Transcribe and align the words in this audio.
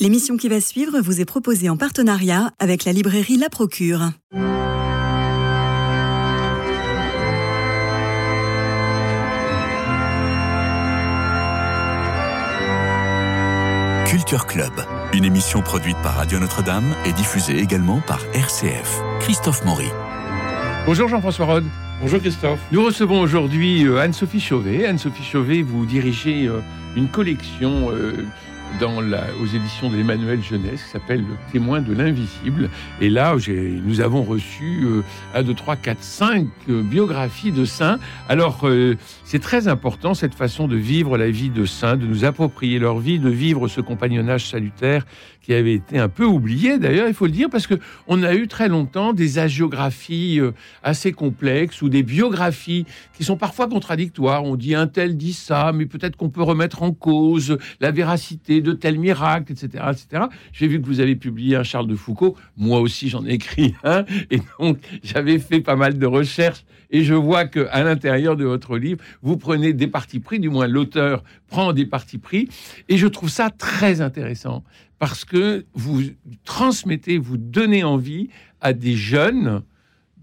L'émission 0.00 0.36
qui 0.36 0.48
va 0.48 0.60
suivre 0.60 0.98
vous 0.98 1.20
est 1.20 1.24
proposée 1.24 1.68
en 1.68 1.76
partenariat 1.76 2.50
avec 2.58 2.84
la 2.84 2.92
librairie 2.92 3.36
La 3.36 3.48
Procure. 3.48 4.10
Culture 14.08 14.46
Club, 14.46 14.72
une 15.12 15.24
émission 15.24 15.62
produite 15.62 15.96
par 16.02 16.16
Radio 16.16 16.40
Notre-Dame 16.40 16.96
et 17.04 17.12
diffusée 17.12 17.60
également 17.60 18.00
par 18.00 18.18
RCF. 18.34 19.00
Christophe 19.20 19.64
Maury. 19.64 19.86
Bonjour 20.86 21.06
Jean-François 21.06 21.46
Rode. 21.46 21.66
Bonjour 22.00 22.18
Christophe. 22.18 22.58
Nous 22.72 22.84
recevons 22.84 23.20
aujourd'hui 23.20 23.86
euh, 23.86 23.98
Anne-Sophie 23.98 24.40
Chauvet. 24.40 24.86
Anne-Sophie 24.86 25.22
Chauvet, 25.22 25.62
vous 25.62 25.86
dirigez 25.86 26.48
euh, 26.48 26.60
une 26.96 27.08
collection 27.08 27.92
euh, 27.92 28.26
dans 28.80 29.00
la, 29.00 29.24
aux 29.40 29.46
éditions 29.46 29.90
de 29.90 29.96
Jeunesse 30.42 30.82
qui 30.82 30.90
s'appelle 30.90 31.20
Le 31.20 31.52
témoin 31.52 31.80
de 31.80 31.92
l'invisible. 31.92 32.70
Et 33.00 33.10
là, 33.10 33.34
nous 33.84 34.00
avons 34.00 34.22
reçu 34.22 34.84
euh, 34.84 35.02
1, 35.34 35.42
2, 35.42 35.54
3, 35.54 35.76
4, 35.76 36.02
5 36.02 36.46
biographies 36.68 37.52
de 37.52 37.64
saints. 37.64 37.98
Alors, 38.28 38.60
euh, 38.64 38.96
c'est 39.24 39.40
très 39.40 39.68
important 39.68 40.14
cette 40.14 40.34
façon 40.34 40.68
de 40.68 40.76
vivre 40.76 41.16
la 41.18 41.30
vie 41.30 41.50
de 41.50 41.64
saints, 41.64 41.96
de 41.96 42.06
nous 42.06 42.24
approprier 42.24 42.78
leur 42.78 42.98
vie, 42.98 43.18
de 43.18 43.30
vivre 43.30 43.68
ce 43.68 43.80
compagnonnage 43.80 44.48
salutaire 44.48 45.04
qui 45.44 45.52
avait 45.52 45.74
été 45.74 45.98
un 45.98 46.08
peu 46.08 46.24
oublié 46.24 46.78
d'ailleurs, 46.78 47.06
il 47.06 47.12
faut 47.12 47.26
le 47.26 47.32
dire, 47.32 47.50
parce 47.50 47.66
que 47.66 47.74
on 48.06 48.22
a 48.22 48.34
eu 48.34 48.48
très 48.48 48.68
longtemps 48.68 49.12
des 49.12 49.38
hagiographies 49.38 50.40
euh, 50.40 50.52
assez 50.82 51.12
complexes 51.12 51.82
ou 51.82 51.90
des 51.90 52.02
biographies 52.02 52.86
qui 53.12 53.24
sont 53.24 53.36
parfois 53.36 53.68
contradictoires. 53.68 54.44
On 54.44 54.56
dit 54.56 54.74
un 54.74 54.86
tel 54.86 55.18
dit 55.18 55.34
ça, 55.34 55.72
mais 55.74 55.84
peut-être 55.84 56.16
qu'on 56.16 56.30
peut 56.30 56.42
remettre 56.42 56.82
en 56.82 56.92
cause 56.92 57.58
la 57.80 57.90
véracité 57.90 58.62
de 58.62 58.72
tel 58.72 58.98
miracle, 58.98 59.52
etc., 59.52 59.84
etc. 59.92 60.24
J'ai 60.52 60.66
vu 60.66 60.80
que 60.80 60.86
vous 60.86 61.00
avez 61.00 61.14
publié 61.14 61.56
un 61.56 61.62
Charles 61.62 61.88
de 61.88 61.96
Foucault. 61.96 62.36
Moi 62.56 62.80
aussi, 62.80 63.10
j'en 63.10 63.26
ai 63.26 63.32
écrit 63.34 63.74
un, 63.84 64.06
et 64.30 64.40
donc 64.58 64.78
j'avais 65.02 65.38
fait 65.38 65.60
pas 65.60 65.76
mal 65.76 65.98
de 65.98 66.06
recherches. 66.06 66.64
Et 66.90 67.02
je 67.02 67.14
vois 67.14 67.44
que 67.44 67.66
à 67.72 67.82
l'intérieur 67.82 68.36
de 68.36 68.44
votre 68.44 68.78
livre, 68.78 69.02
vous 69.20 69.36
prenez 69.36 69.72
des 69.72 69.88
partis 69.88 70.20
pris, 70.20 70.38
du 70.38 70.48
moins 70.48 70.68
l'auteur 70.68 71.24
prend 71.48 71.72
des 71.72 71.86
partis 71.86 72.18
pris, 72.18 72.48
et 72.88 72.96
je 72.96 73.06
trouve 73.08 73.28
ça 73.28 73.50
très 73.50 74.00
intéressant 74.00 74.62
parce 75.04 75.26
que 75.26 75.66
vous 75.74 76.00
transmettez, 76.44 77.18
vous 77.18 77.36
donnez 77.36 77.84
envie 77.84 78.30
à 78.62 78.72
des 78.72 78.94
jeunes 78.96 79.62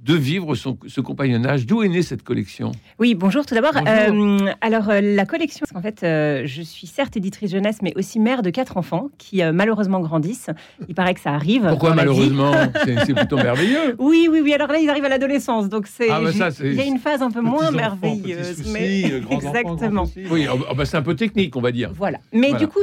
de 0.03 0.15
vivre 0.15 0.55
son, 0.55 0.77
ce 0.87 0.99
compagnonnage. 0.99 1.67
D'où 1.67 1.83
est 1.83 1.87
née 1.87 2.01
cette 2.01 2.23
collection? 2.23 2.71
Oui, 2.97 3.13
bonjour 3.13 3.45
tout 3.45 3.53
d'abord. 3.53 3.73
Euh, 3.75 4.51
alors, 4.61 4.89
euh, 4.89 4.99
la 4.99 5.25
collection, 5.25 5.65
en 5.75 5.81
fait, 5.81 6.01
euh, 6.03 6.41
je 6.45 6.63
suis 6.63 6.87
certes 6.87 7.17
éditrice 7.17 7.51
jeunesse, 7.51 7.77
mais 7.83 7.93
aussi 7.95 8.19
mère 8.19 8.41
de 8.41 8.49
quatre 8.49 8.77
enfants 8.77 9.09
qui 9.19 9.41
malheureusement 9.53 9.99
grandissent. 9.99 10.49
Il 10.87 10.95
paraît 10.95 11.13
que 11.13 11.19
ça 11.19 11.31
arrive. 11.31 11.67
Pourquoi 11.67 11.93
malheureusement? 11.93 12.51
C'est 12.85 13.13
plutôt 13.13 13.35
merveilleux. 13.37 13.95
Oui, 13.99 14.27
oui, 14.31 14.41
oui. 14.43 14.53
Alors 14.53 14.69
là, 14.69 14.79
ils 14.79 14.89
arrivent 14.89 15.05
à 15.05 15.09
l'adolescence, 15.09 15.69
donc 15.69 15.87
c'est 15.87 16.09
ah 16.09 16.19
bah 16.21 16.49
il 16.63 16.73
y 16.73 16.79
a 16.79 16.83
une 16.83 16.97
phase 16.97 17.21
un 17.21 17.31
peu 17.31 17.41
moins 17.41 17.71
merveilleuse. 17.71 18.57
Soucis, 18.57 18.71
mais 18.71 19.11
exactement. 19.29 20.05
Oui, 20.29 20.47
oh, 20.51 20.73
bah 20.75 20.85
c'est 20.85 20.97
un 20.97 21.01
peu 21.01 21.15
technique, 21.15 21.55
on 21.55 21.61
va 21.61 21.71
dire. 21.71 21.91
Voilà. 21.95 22.19
Mais 22.33 22.49
voilà. 22.49 22.59
du 22.59 22.67
coup, 22.67 22.81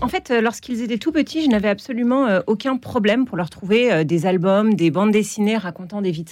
en 0.00 0.08
fait, 0.08 0.32
lorsqu'ils 0.42 0.82
étaient 0.82 0.98
tout 0.98 1.12
petits, 1.12 1.42
je 1.42 1.48
n'avais 1.48 1.68
absolument 1.68 2.26
aucun 2.46 2.76
problème 2.76 3.24
pour 3.24 3.36
leur 3.36 3.50
trouver 3.50 4.04
des 4.04 4.26
albums, 4.26 4.74
des 4.74 4.90
bandes 4.90 5.10
dessinées 5.10 5.56
racontant 5.56 6.02
des 6.02 6.10
vies 6.10 6.24
de 6.24 6.28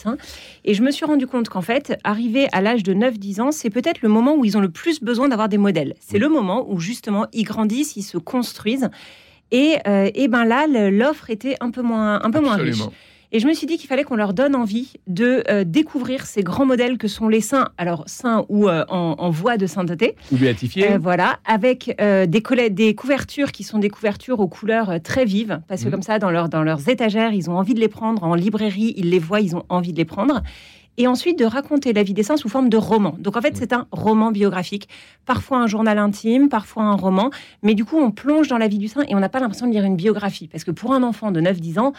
et 0.65 0.75
je 0.75 0.83
me 0.83 0.91
suis 0.91 1.05
rendu 1.05 1.27
compte 1.27 1.49
qu'en 1.49 1.63
fait, 1.63 1.99
arrivé 2.05 2.49
à 2.53 2.61
l'âge 2.61 2.83
de 2.83 2.95
9-10 2.95 3.41
ans, 3.41 3.53
c'est 3.53 3.71
peut-être 3.71 4.03
le 4.03 4.09
moment 4.09 4.35
où 4.35 4.45
ils 4.45 4.57
ont 4.57 4.61
le 4.61 4.71
plus 4.71 5.01
besoin 5.01 5.29
d'avoir 5.29 5.49
des 5.49 5.59
modèles. 5.59 5.95
C'est 6.01 6.19
le 6.19 6.29
moment 6.29 6.67
où 6.69 6.79
justement 6.79 7.27
ils 7.33 7.45
grandissent, 7.45 7.97
ils 7.97 8.03
se 8.03 8.19
construisent. 8.19 8.91
Et, 9.51 9.77
euh, 9.87 10.11
et 10.15 10.29
ben 10.29 10.45
là, 10.45 10.67
l'offre 10.67 11.31
était 11.31 11.57
un 11.61 11.71
peu 11.71 11.83
moins, 11.83 12.23
un 12.23 12.31
peu 12.31 12.41
moins 12.41 12.57
riche. 12.57 12.83
Et 13.35 13.41
je 13.41 13.49
me 13.49 13.53
suis 13.53 13.67
dit 13.67 13.79
qu'il 13.79 13.89
fallait 13.89 14.05
qu'on 14.05 14.15
leur 14.15 14.33
donne 14.33 14.55
envie 14.55 14.93
de 15.09 15.43
euh, 15.51 15.65
découvrir 15.65 16.25
ces 16.25 16.45
grands 16.45 16.67
modèles 16.67 16.99
que 16.99 17.09
sont 17.09 17.27
les 17.27 17.41
saints, 17.41 17.71
alors 17.79 18.05
saints 18.07 18.47
ou 18.49 18.69
euh, 18.69 18.85
en, 18.89 19.17
en, 19.19 19.31
voie 19.31 19.57
de 19.57 19.67
sainteté. 19.67 20.15
Ou 20.31 20.37
béatifiés. 20.37 20.93
Euh, 20.93 20.99
voilà, 20.99 21.41
avec 21.45 21.97
des, 21.99 22.71
des, 22.71 22.95
couvertures 22.95 23.51
qui 23.51 23.65
sont 23.65 23.81
des 23.81 23.91
couvertures 23.91 24.39
aux 24.39 24.47
couleurs 24.47 25.03
très 25.03 25.25
vives, 25.25 25.61
parce 25.67 25.83
que 25.83 25.89
mmh. 25.89 25.91
comme 25.91 26.03
ça, 26.03 26.21
dans, 26.21 26.31
leur, 26.31 26.49
dans 26.49 26.63
leurs 26.63 26.89
étagères, 26.89 27.33
ils 27.33 27.51
ont 27.51 27.59
envie 27.59 27.75
de 27.75 27.81
les 27.81 27.89
prendre. 27.89 28.23
En 28.23 28.37
librairie, 28.37 28.95
ils 28.97 29.11
les 29.11 29.19
voient, 29.19 29.41
ils 29.41 29.57
ont 29.57 29.65
envie 29.69 29.93
de 29.93 29.99
les 29.99 30.05
prendre 30.05 30.41
et 30.97 31.09
ensuite 31.09 31.37
de 31.37 31.45
raconter 31.45 31.93
la 31.93 32.05
vie 32.05 32.15
des 32.15 32.23
saints 32.23 32.37
sous 32.37 32.49
forme 32.49 32.69
de 32.69 32.77
roman. 32.77 33.17
Donc 33.19 33.37
en 33.37 33.41
fait, 33.41 33.57
c'est 33.57 33.73
un 33.73 33.89
roman 33.91 34.31
biographique, 34.31 34.89
parfois 35.27 35.59
un 35.59 35.67
journal 35.67 35.99
intime, 35.99 36.49
parfois 36.49 36.85
un 36.85 36.95
roman, 36.95 37.31
mais 37.65 37.75
du 37.75 37.85
coup, 37.85 37.99
on 37.99 38.13
plonge 38.13 38.47
dans 38.47 38.59
la 38.59 38.69
vie 38.69 38.79
du 38.79 38.87
saint 38.87 39.03
et 39.09 39.15
on 39.17 39.19
n'a 39.19 39.29
pas 39.29 39.41
l'impression 39.41 39.67
de 39.67 39.73
lire 39.73 39.83
une 39.83 39.97
biographie, 39.97 40.47
parce 40.47 40.63
que 40.63 40.71
pour 40.71 40.93
un 40.93 41.03
enfant 41.03 41.33
de 41.33 41.41
9-10 41.41 41.81
ans, 41.81 41.93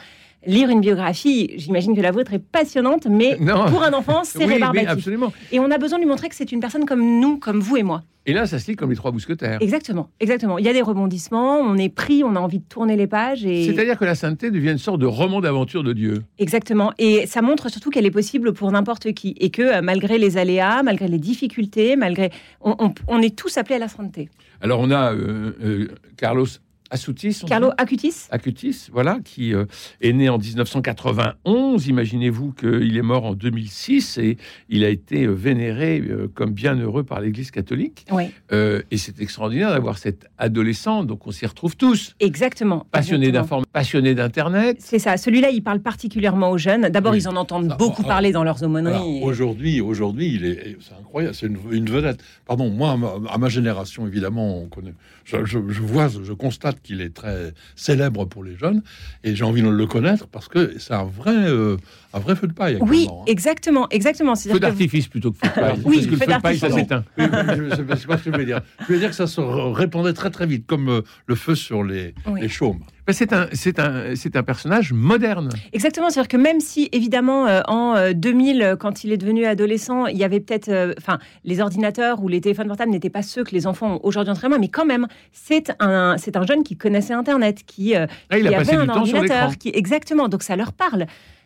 lire 0.46 0.70
une 0.70 0.82
biographie, 0.82 1.52
j'imagine 1.58 1.96
que 1.96 2.02
la 2.02 2.12
vôtre 2.12 2.34
est 2.34 2.40
passionnante, 2.40 3.08
mais 3.10 3.38
non. 3.42 3.66
pour 3.70 3.84
un 3.84 3.94
enfant, 3.94 4.24
c'est 4.24 4.46
oui, 4.46 4.54
rébarbatif. 4.54 4.90
Absolument. 4.90 5.34
Et 5.52 5.60
on 5.60 5.72
a 5.72 5.78
besoin 5.78 5.98
de 6.00 6.04
lui 6.04 6.10
montrer 6.10 6.30
que 6.30 6.36
c'est 6.36 6.52
une 6.52 6.60
personne 6.60 6.86
comme 6.86 7.20
nous, 7.20 7.38
comme 7.38 7.60
vous 7.60 7.78
et 7.78 7.84
moi. 7.84 8.04
Et 8.28 8.34
là, 8.34 8.48
ça 8.48 8.58
se 8.58 8.72
lit 8.72 8.76
comme 8.76 8.90
les 8.90 8.96
trois 8.96 9.12
mousquetaires. 9.12 9.60
Exactement, 9.62 10.10
exactement. 10.20 10.58
Il 10.58 10.66
y 10.66 10.68
a 10.68 10.74
des 10.74 10.82
rebondissements, 10.82 11.60
on 11.60 11.78
est 11.78 11.90
pris, 11.90 12.24
on 12.24 12.36
a 12.36 12.40
envie 12.40 12.58
de 12.58 12.64
tourner 12.64 12.96
les 12.96 13.06
pages. 13.06 13.46
Et... 13.46 13.66
C'est-à-dire 13.66 14.00
que 14.00 14.06
la 14.06 14.16
sainteté 14.16 14.50
devient 14.50 14.72
une 14.72 14.80
sorte 14.80 15.00
de 15.00 15.06
roman 15.06 15.42
d'aventure 15.42 15.84
de 15.84 15.94
Dieu. 15.94 16.24
Exactement. 16.40 16.92
Et 16.98 17.28
ça 17.28 17.44
montre 17.44 17.70
surtout 17.70 17.92
qu'elle 17.92 18.06
est 18.08 18.12
possible 18.12 18.54
pour 18.54 18.72
n'importe 18.72 19.14
qui. 19.14 19.36
Et 19.40 19.52
que 19.52 19.62
euh, 19.62 19.82
malgré 19.84 20.18
les 20.18 20.38
aléas, 20.38 20.82
malgré 20.82 21.08
les 21.08 21.20
difficultés, 21.20 21.96
malgré. 21.96 22.32
On, 22.62 22.76
on, 22.80 22.94
on 23.08 23.22
est 23.22 23.36
tous 23.36 23.60
appelés 23.60 23.76
à 23.76 23.80
la 23.80 23.90
sainteté. 23.90 24.30
Alors 24.62 24.80
on 24.80 24.90
a 24.90 25.14
euh, 25.14 25.52
euh, 25.64 25.88
Carlos 26.18 26.48
Asutis. 26.92 27.42
Carlo 27.48 27.72
Acutis. 27.78 28.28
Acutis, 28.30 28.90
voilà, 28.92 29.18
qui 29.26 29.56
euh, 29.56 29.66
est 30.02 30.14
né 30.14 30.30
en 30.30 30.38
1991. 30.38 31.88
Imaginez-vous 31.88 32.52
qu'il 32.54 32.96
est 32.96 33.02
mort 33.02 33.26
en 33.26 33.34
2006 33.34 34.20
et 34.20 34.38
il 34.70 34.84
a 34.84 34.90
été 34.90 35.26
vénéré 35.26 36.00
euh, 36.00 36.28
comme 36.34 36.52
bienheureux 36.52 37.04
par 37.04 37.22
l'Église 37.22 37.50
catholique. 37.50 38.06
Oui. 38.12 38.26
Euh, 38.52 38.84
et 38.92 38.98
c'est 38.98 39.20
extraordinaire 39.20 39.72
d'avoir 39.72 39.98
cet 39.98 40.28
adolescent, 40.38 41.04
donc 41.04 41.26
on 41.26 41.32
s'y 41.32 41.48
retrouve 41.48 41.76
tous. 41.76 42.16
Passionné 42.20 42.84
Passionnés 42.92 43.32
d'information, 43.32 43.70
passionnés 43.74 44.16
d'Internet. 44.16 44.78
C'est 44.80 45.00
ça. 45.00 45.18
Celui-là, 45.18 45.50
il 45.50 45.64
parle 45.64 45.80
particulièrement 45.80 46.52
aux 46.52 46.58
jeunes. 46.58 46.90
D'abord, 46.90 47.14
oui. 47.14 47.20
ils 47.20 47.28
en 47.28 47.36
entendent 47.36 47.76
beaucoup 47.80 48.04
alors, 48.04 48.10
parler 48.10 48.32
dans 48.32 48.44
leurs 48.44 48.62
aumôneries. 48.62 49.22
Aujourd'hui, 49.24 49.82
aujourd'hui, 49.82 50.36
il 50.36 50.46
est, 50.46 50.78
c'est 50.82 50.94
incroyable, 50.94 51.34
c'est 51.34 51.48
une, 51.48 51.58
une, 51.72 51.90
vedette. 51.90 52.22
Pardon, 52.46 52.70
moi, 52.70 52.92
à 52.92 52.98
ma, 52.98 53.14
à 53.30 53.38
ma, 53.38 53.50
génération, 53.50 54.06
évidemment, 54.06 54.60
on 54.60 54.68
connaît. 54.68 54.94
Je, 55.24 55.44
je, 55.46 55.60
je 55.68 55.82
vois, 55.82 56.08
je 56.10 56.34
constate 56.34 56.75
qu'il 56.82 57.02
est 57.02 57.14
très 57.14 57.54
célèbre 57.76 58.26
pour 58.26 58.44
les 58.44 58.58
jeunes 58.58 58.82
et 59.24 59.36
j'ai 59.36 59.44
envie 59.44 59.62
de 59.62 59.70
le 59.70 59.88
connaître 59.88 60.28
parce 60.28 60.48
que 60.48 60.76
c'est 60.80 60.94
un 60.94 61.04
vrai, 61.04 61.36
euh, 61.36 61.78
un 62.14 62.20
vrai 62.20 62.36
feu 62.36 62.48
de 62.48 62.54
paille. 62.54 62.78
Oui, 62.82 63.08
hein. 63.10 63.24
exactement, 63.28 63.88
exactement. 63.90 64.36
Feu 64.36 64.60
d'artifice 64.60 65.08
plutôt 65.08 65.32
que 65.32 65.38
feu 65.38 65.48
de 65.48 65.54
paille. 65.62 65.82
oui, 65.86 65.96
parce 65.96 66.06
que 66.06 66.12
le 66.12 66.18
feu 66.18 66.26
de 66.26 66.42
paille, 66.42 66.60
ça 66.60 66.70
s'éteint. 66.70 67.04
Oui, 67.18 67.26
je 67.56 67.62
ne 67.64 67.76
sais 67.76 67.84
pas 67.84 68.18
ce 68.18 68.26
que 68.26 68.32
je 68.32 68.38
veux 68.38 68.46
dire. 68.46 68.62
Je 68.82 68.94
veux 68.94 69.00
dire 69.00 69.10
que 69.10 69.16
ça 69.16 69.28
se 69.28 69.42
répandait 69.42 70.14
très 70.14 70.30
très 70.30 70.46
vite, 70.46 70.66
comme 70.66 70.90
euh, 70.90 71.02
le 71.28 71.36
feu 71.36 71.56
sur 71.56 71.84
les, 71.84 72.14
oui. 72.28 72.42
les 72.42 72.50
chaumes. 72.50 72.80
C'est 73.12 73.34
un, 73.34 73.48
c'est 73.54 73.80
un, 73.80 74.16
c'est 74.16 74.36
un 74.36 74.42
personnage 74.42 74.92
moderne. 74.92 75.50
Exactement, 75.74 76.10
c'est-à-dire 76.10 76.28
que 76.28 76.38
même 76.38 76.60
si 76.60 76.90
évidemment 76.92 77.46
euh, 77.48 77.62
en 77.68 77.96
euh, 77.96 78.14
2000, 78.14 78.78
quand 78.80 79.04
il 79.04 79.12
est 79.12 79.18
devenu 79.18 79.46
adolescent, 79.46 80.08
il 80.08 80.18
y 80.18 80.24
avait 80.24 80.40
peut-être, 80.40 80.96
enfin, 80.98 81.14
euh, 81.14 81.26
les 81.44 81.62
ordinateurs 81.62 82.24
ou 82.24 82.28
les 82.28 82.42
téléphones 82.42 82.68
portables 82.68 82.92
n'étaient 82.92 83.12
pas 83.12 83.22
ceux 83.22 83.44
que 83.44 83.52
les 83.52 83.68
enfants 83.68 83.96
ont 83.96 84.00
aujourd'hui 84.02 84.32
entre 84.32 84.42
les 84.44 84.50
mains, 84.50 84.58
mais 84.58 84.70
quand 84.70 84.86
même, 84.86 85.08
c'est 85.32 85.72
un, 85.80 86.18
c'est 86.18 86.36
un 86.36 86.46
jeune 86.46 86.64
qui 86.64 86.78
connaissait 86.78 87.14
Internet, 87.14 87.64
qui, 87.66 87.96
ah, 87.96 88.08
il 88.32 88.48
qui 88.48 88.56
a 88.56 88.60
avait 88.60 88.76
un 88.76 88.90
ordinateur, 88.90 89.56
qui 89.58 89.70
exactement, 89.74 90.28
donc 90.28 90.42
ça 90.42 90.56
leur 90.56 90.74
parle. 90.74 91.06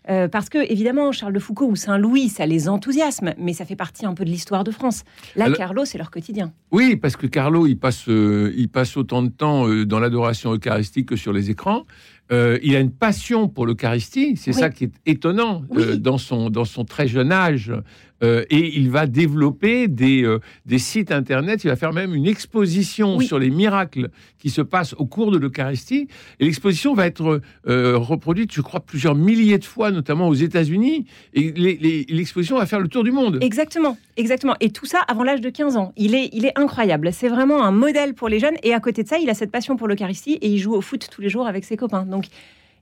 Euh, 0.10 0.28
parce 0.28 0.50
que, 0.50 0.58
évidemment, 0.72 1.12
Charles 1.12 1.34
de 1.34 1.40
Foucault 1.40 1.68
ou 1.68 1.76
Saint-Louis, 1.76 2.30
ça 2.30 2.46
les 2.46 2.70
enthousiasme, 2.70 3.34
mais 3.38 3.54
ça 3.54 3.66
fait 3.66 3.76
partie 3.76 4.06
un 4.06 4.14
peu 4.14 4.26
de 4.26 4.30
l'histoire 4.30 4.64
de 4.64 4.72
France. 4.72 5.04
Là, 5.36 5.46
Alors, 5.46 5.58
Carlo, 5.58 5.86
c'est 5.86 5.98
leur 5.98 6.12
quotidien. 6.12 6.52
Oui, 6.72 6.96
parce 6.96 7.16
que 7.16 7.28
Carlo, 7.28 7.68
il 7.68 7.78
passe, 7.78 8.08
euh, 8.08 8.54
il 8.56 8.70
passe 8.70 8.98
autant 8.98 9.22
de 9.22 9.30
temps 9.30 9.68
euh, 9.68 9.86
dans 9.86 10.00
l'adoration 10.00 10.54
eucharistique 10.54 11.08
que 11.08 11.16
sur 11.16 11.34
les 11.34 11.50
écrans. 11.50 11.86
Il 12.32 12.76
a 12.76 12.80
une 12.80 12.92
passion 12.92 13.50
pour 13.50 13.66
l'Eucharistie, 13.66 14.38
c'est 14.38 14.54
oui. 14.54 14.60
ça 14.60 14.70
qui 14.70 14.84
est 14.84 14.92
étonnant 15.08 15.64
oui. 15.72 15.98
dans, 15.98 16.20
son, 16.20 16.52
dans 16.52 16.64
son 16.64 16.86
très 16.86 17.08
jeune 17.08 17.32
âge. 17.32 17.74
Euh, 18.24 18.44
et 18.50 18.78
il 18.78 18.90
va 18.90 19.08
développer 19.08 19.88
des, 19.88 20.24
euh, 20.24 20.40
des 20.66 20.80
sites 20.80 21.12
internet, 21.12 21.64
il 21.64 21.68
va 21.68 21.76
faire 21.76 21.94
même 21.94 22.14
une 22.14 22.28
exposition 22.28 23.18
oui. 23.18 23.26
sur 23.26 23.40
les 23.40 23.50
miracles 23.50 24.10
qui 24.38 24.50
se 24.50 24.62
passent 24.62 24.94
au 24.98 25.06
cours 25.06 25.32
de 25.32 25.38
l'Eucharistie. 25.38 26.08
Et 26.40 26.46
l'exposition 26.46 26.94
va 26.94 27.08
être 27.08 27.42
euh, 27.68 27.98
reproduite, 27.98 28.52
je 28.54 28.62
crois, 28.62 28.80
plusieurs 28.80 29.16
milliers 29.16 29.58
de 29.58 29.66
fois, 29.66 29.92
notamment 29.92 30.28
aux 30.28 30.34
États-Unis. 30.34 31.06
Et 31.34 31.52
l'exposition 32.10 32.58
va 32.58 32.66
faire 32.66 32.80
le 32.80 32.88
tour 32.88 33.04
du 33.04 33.12
monde. 33.12 33.40
Exactement, 33.42 33.98
exactement. 34.18 34.56
Et 34.60 34.72
tout 34.72 34.86
ça 34.86 35.00
avant 35.08 35.24
l'âge 35.24 35.42
de 35.42 35.50
15 35.50 35.78
ans. 35.78 35.94
Il 35.98 36.16
est, 36.16 36.30
il 36.34 36.46
est 36.46 36.58
incroyable. 36.58 37.12
C'est 37.14 37.30
vraiment 37.30 37.64
un 37.64 37.72
modèle 37.72 38.14
pour 38.14 38.30
les 38.30 38.40
jeunes. 38.40 38.56
Et 38.64 38.74
à 38.74 38.80
côté 38.80 39.04
de 39.04 39.08
ça, 39.08 39.18
il 39.18 39.30
a 39.30 39.34
cette 39.34 39.52
passion 39.52 39.76
pour 39.78 39.88
l'Eucharistie 39.88 40.34
et 40.42 40.48
il 40.48 40.58
joue 40.58 40.74
au 40.74 40.82
foot 40.82 41.08
tous 41.12 41.22
les 41.22 41.30
jours 41.30 41.48
avec 41.48 41.64
ses 41.66 41.78
copains. 41.78 42.04
Donc, 42.04 42.26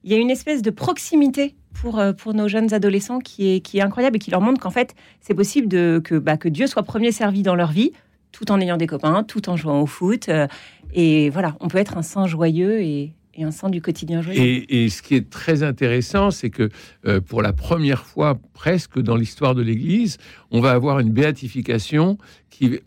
il 0.07 0.11
y 0.11 0.15
a 0.15 0.19
une 0.19 0.31
espèce 0.31 0.61
de 0.61 0.69
proximité 0.69 1.53
pour, 1.73 1.99
euh, 1.99 2.13
pour 2.13 2.33
nos 2.33 2.47
jeunes 2.47 2.73
adolescents 2.73 3.19
qui 3.19 3.49
est, 3.49 3.59
qui 3.59 3.79
est 3.79 3.81
incroyable 3.81 4.15
et 4.15 4.19
qui 4.19 4.31
leur 4.31 4.39
montre 4.39 4.61
qu'en 4.61 4.71
fait, 4.71 4.95
c'est 5.19 5.33
possible 5.33 5.67
de, 5.67 6.01
que, 6.01 6.15
bah, 6.15 6.37
que 6.37 6.47
Dieu 6.47 6.65
soit 6.65 6.83
premier 6.83 7.11
servi 7.11 7.43
dans 7.43 7.55
leur 7.55 7.73
vie, 7.73 7.91
tout 8.31 8.49
en 8.49 8.61
ayant 8.61 8.77
des 8.77 8.87
copains, 8.87 9.23
tout 9.23 9.49
en 9.49 9.57
jouant 9.57 9.81
au 9.81 9.85
foot. 9.85 10.29
Euh, 10.29 10.47
et 10.93 11.29
voilà, 11.29 11.57
on 11.59 11.67
peut 11.67 11.77
être 11.77 11.97
un 11.97 12.03
saint 12.03 12.25
joyeux 12.25 12.79
et, 12.79 13.15
et 13.35 13.43
un 13.43 13.51
saint 13.51 13.69
du 13.69 13.81
quotidien 13.81 14.21
joyeux. 14.21 14.39
Et, 14.39 14.85
et 14.85 14.89
ce 14.89 15.01
qui 15.01 15.13
est 15.13 15.29
très 15.29 15.61
intéressant, 15.61 16.31
c'est 16.31 16.51
que 16.51 16.69
euh, 17.05 17.19
pour 17.19 17.41
la 17.41 17.51
première 17.51 18.05
fois 18.05 18.39
presque 18.53 19.01
dans 19.01 19.17
l'histoire 19.17 19.55
de 19.55 19.61
l'Église, 19.61 20.19
on 20.51 20.61
va 20.61 20.71
avoir 20.71 20.99
une 21.01 21.11
béatification 21.11 22.17
qui, 22.49 22.79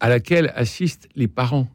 à 0.00 0.08
laquelle 0.08 0.52
assistent 0.56 1.08
les 1.14 1.28
parents. 1.28 1.68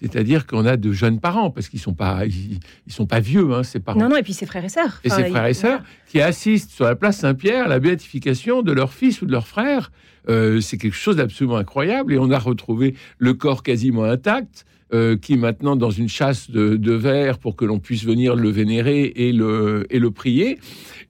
C'est-à-dire 0.00 0.46
qu'on 0.46 0.66
a 0.66 0.76
de 0.76 0.92
jeunes 0.92 1.20
parents, 1.20 1.50
parce 1.50 1.68
qu'ils 1.68 1.80
sont 1.80 1.94
pas, 1.94 2.26
ils, 2.26 2.58
ils 2.86 2.92
sont 2.92 3.06
pas 3.06 3.20
vieux, 3.20 3.52
hein, 3.52 3.62
ces 3.62 3.80
parents. 3.80 4.00
Non, 4.00 4.08
non, 4.08 4.16
et 4.16 4.22
puis 4.22 4.32
ses 4.34 4.44
frères 4.46 4.64
et 4.64 4.68
sœurs. 4.68 5.00
et 5.04 5.10
Enfin, 5.10 5.22
ses 5.22 5.30
frères 5.30 5.46
et 5.46 5.54
sœurs 5.54 5.82
qui 6.08 6.20
assistent 6.20 6.70
sur 6.72 6.84
la 6.84 6.96
place 6.96 7.18
Saint-Pierre 7.18 7.66
à 7.66 7.68
la 7.68 7.78
béatification 7.78 8.62
de 8.62 8.72
leur 8.72 8.92
fils 8.92 9.22
ou 9.22 9.26
de 9.26 9.32
leur 9.32 9.46
frère. 9.46 9.92
Euh, 10.28 10.60
c'est 10.60 10.78
quelque 10.78 10.96
chose 10.96 11.16
d'absolument 11.16 11.56
incroyable. 11.56 12.12
Et 12.12 12.18
on 12.18 12.30
a 12.30 12.38
retrouvé 12.38 12.94
le 13.18 13.34
corps 13.34 13.62
quasiment 13.62 14.04
intact, 14.04 14.64
euh, 14.92 15.16
qui 15.16 15.34
est 15.34 15.38
maintenant 15.38 15.76
dans 15.76 15.90
une 15.90 16.08
chasse 16.08 16.50
de, 16.50 16.76
de 16.76 16.92
verre 16.92 17.38
pour 17.38 17.56
que 17.56 17.64
l'on 17.64 17.78
puisse 17.78 18.04
venir 18.04 18.36
le 18.36 18.48
vénérer 18.50 19.12
et 19.16 19.32
le, 19.32 19.86
et 19.90 19.98
le 19.98 20.10
prier. 20.10 20.58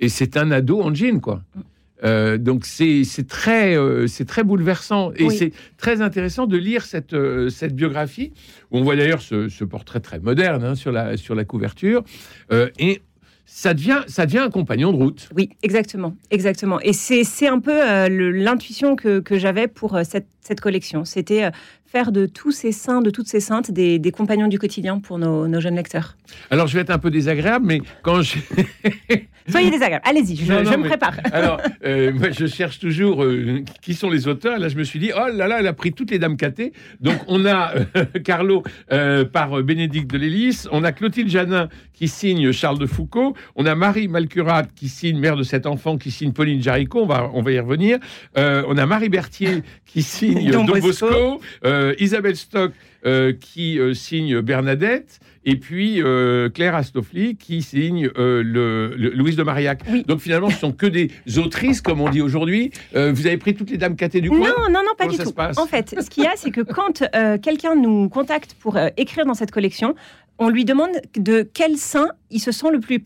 Et 0.01 0.09
c'est 0.09 0.37
un 0.37 0.51
ado 0.51 0.81
en 0.83 0.95
jean, 0.95 1.21
quoi. 1.21 1.43
Euh, 2.03 2.39
donc 2.39 2.67
c'est 2.67 3.05
très 3.29 3.77
euh, 3.77 4.09
c'est 4.09 4.25
très 4.25 4.43
bouleversant 4.43 5.13
et 5.15 5.25
Oui. 5.25 5.37
c'est 5.37 5.53
très 5.77 6.03
intéressant 6.03 6.47
de 6.47 6.57
lire 6.57 6.85
cette 6.85 7.15
euh, 7.15 7.49
cette 7.51 7.75
biographie 7.75 8.33
où 8.73 8.79
on 8.79 8.83
voit 8.83 8.97
d'ailleurs 8.97 9.23
ce, 9.23 9.49
ce 9.49 9.63
portrait 9.65 10.01
très 10.01 10.19
moderne 10.19 10.65
hein, 10.65 10.75
sur 10.75 10.91
la 10.91 11.17
sur 11.17 11.37
la 11.37 11.45
couverture 11.45 12.03
et 12.79 13.01
ça 13.47 13.75
devient 13.75 14.03
ça 14.09 14.27
devient 14.27 14.39
un 14.39 14.51
compagnon 14.51 14.91
de 14.91 14.97
route. 14.97 15.29
Oui, 15.37 15.51
exactement, 15.63 16.17
exactement. 16.31 16.81
Et 16.81 16.93
c'est 16.93 17.47
un 17.47 17.61
peu 17.61 17.73
euh, 17.89 18.09
l'intuition 18.33 18.97
que, 18.97 19.21
que 19.21 19.39
j'avais 19.39 19.69
pour 19.69 19.95
euh, 19.95 20.03
cette, 20.03 20.27
cette 20.41 20.61
collection. 20.61 21.05
C'était 21.05 21.45
euh, 21.45 21.51
faire 21.85 22.11
de 22.11 22.25
tous 22.27 22.53
ces 22.53 22.73
saints, 22.73 23.03
de 23.03 23.11
toutes 23.11 23.29
ces 23.29 23.41
saintes, 23.41 23.71
des, 23.71 23.99
des 23.99 24.11
compagnons 24.11 24.49
du 24.49 24.59
quotidien 24.59 24.99
pour 24.99 25.19
nos, 25.19 25.47
nos 25.47 25.61
jeunes 25.61 25.77
lecteurs. 25.77 26.17
Alors 26.51 26.67
je 26.67 26.75
vais 26.75 26.81
être 26.81 26.91
un 26.91 26.99
peu 26.99 27.11
désagréable, 27.11 27.67
mais 27.67 27.81
quand 28.03 28.23
je 28.23 28.39
Soyez 29.49 29.71
désagréables. 29.71 30.05
Allez-y, 30.07 30.37
je, 30.37 30.51
Non, 30.51 30.63
non, 30.63 30.73
je 30.73 30.77
me 30.79 30.89
prépare. 30.89 31.15
alors 31.33 31.61
euh, 31.85 32.13
moi, 32.13 32.31
je 32.31 32.47
cherche 32.47 32.79
toujours 32.79 33.23
euh, 33.23 33.63
qui 33.83 33.95
sont 33.95 34.09
les 34.09 34.27
auteurs. 34.27 34.59
Là 34.59 34.69
je 34.69 34.77
me 34.77 34.85
suis 34.85 34.99
dit 34.99 35.11
oh 35.15 35.29
là 35.33 35.47
là 35.47 35.57
elle 35.61 35.67
a 35.67 35.73
pris 35.73 35.93
toutes 35.93 36.11
les 36.11 36.19
dames 36.19 36.37
catées. 36.37 36.73
Donc 37.01 37.19
on 37.29 37.45
a 37.45 37.75
euh, 37.97 38.05
Carlo 38.25 38.63
par 39.33 39.63
Bénédicte 39.63 40.11
de 40.11 40.19
Lélis, 40.19 40.65
on 40.73 40.85
a 40.85 40.93
Clotilde 40.93 41.29
Janin 41.29 41.69
qui 41.95 42.09
signe 42.09 42.53
Charles 42.53 42.79
de 42.79 42.87
Foucault, 42.87 43.35
on 43.57 43.65
a 43.67 43.75
Marie 43.75 44.09
Malcurat 44.09 44.65
qui 44.65 44.89
signe 44.89 45.19
Mère 45.19 45.37
de 45.37 45.43
cet 45.45 45.65
enfant 45.67 45.97
qui 45.97 46.11
signe 46.11 46.33
Pauline 46.33 46.63
Jaricot. 46.63 47.03
On 47.03 47.07
va 47.07 47.31
on 47.33 47.41
va 47.43 47.53
y 47.53 47.59
revenir. 47.61 47.99
Euh, 48.37 48.63
on 48.69 48.77
a 48.77 48.85
Marie 48.87 49.09
Berthier 49.09 49.63
qui 49.87 50.03
signe 50.03 50.51
Don 50.53 50.65
Don 50.65 50.79
Bosco. 50.81 51.41
Euh, 51.65 51.95
Isabelle 51.99 52.37
Stock 52.37 52.73
euh, 53.07 53.33
qui 53.33 53.79
signe 53.95 54.41
Bernadette. 54.41 55.21
Et 55.47 55.57
puis 55.57 56.03
euh, 56.03 56.49
Claire 56.49 56.75
Astofli 56.75 57.37
qui 57.37 57.61
signe 57.61 58.09
euh, 58.17 58.43
le, 58.43 58.95
le- 58.97 59.11
Louise 59.11 59.37
de 59.37 59.43
Marillac. 59.43 59.81
Oui. 59.91 60.03
Donc 60.09 60.21
finalement, 60.21 60.49
ce 60.49 60.59
sont 60.59 60.73
que 60.73 60.87
des 60.87 61.11
autrices, 61.37 61.83
comme 61.83 62.01
on 62.01 62.09
dit 62.09 62.23
aujourd'hui. 62.23 62.71
Euh, 62.97 63.13
vous 63.15 63.27
avez 63.27 63.37
pris 63.37 63.55
toutes 63.55 63.69
les 63.71 63.77
dames 63.77 63.95
catées 63.95 64.23
du 64.23 64.31
coin? 64.31 64.39
Non, 64.39 64.71
non, 64.71 64.81
non, 64.83 64.95
pas 64.97 65.05
Comment 65.05 65.11
du 65.11 65.17
ça 65.19 65.25
tout. 65.25 65.29
se 65.29 65.35
passe? 65.35 65.59
En 65.59 65.67
fait, 65.67 65.95
ce 66.01 66.09
qu'il 66.09 66.25
y 66.25 66.27
a, 66.27 66.33
c'est 66.37 66.51
que 66.51 66.63
quand 66.63 67.05
quelqu'un 67.43 67.75
nous 67.75 68.09
contacte 68.09 68.55
pour 68.59 68.79
écrire 68.97 69.27
dans 69.27 69.35
cette 69.35 69.51
collection, 69.51 69.95
on 70.39 70.49
lui 70.49 70.65
demande 70.65 70.91
de 71.17 71.43
quel 71.43 71.77
saint 71.77 72.09
il 72.31 72.41
se 72.41 72.53
sent 72.53 72.71
le 72.71 72.81
plus 72.81 73.01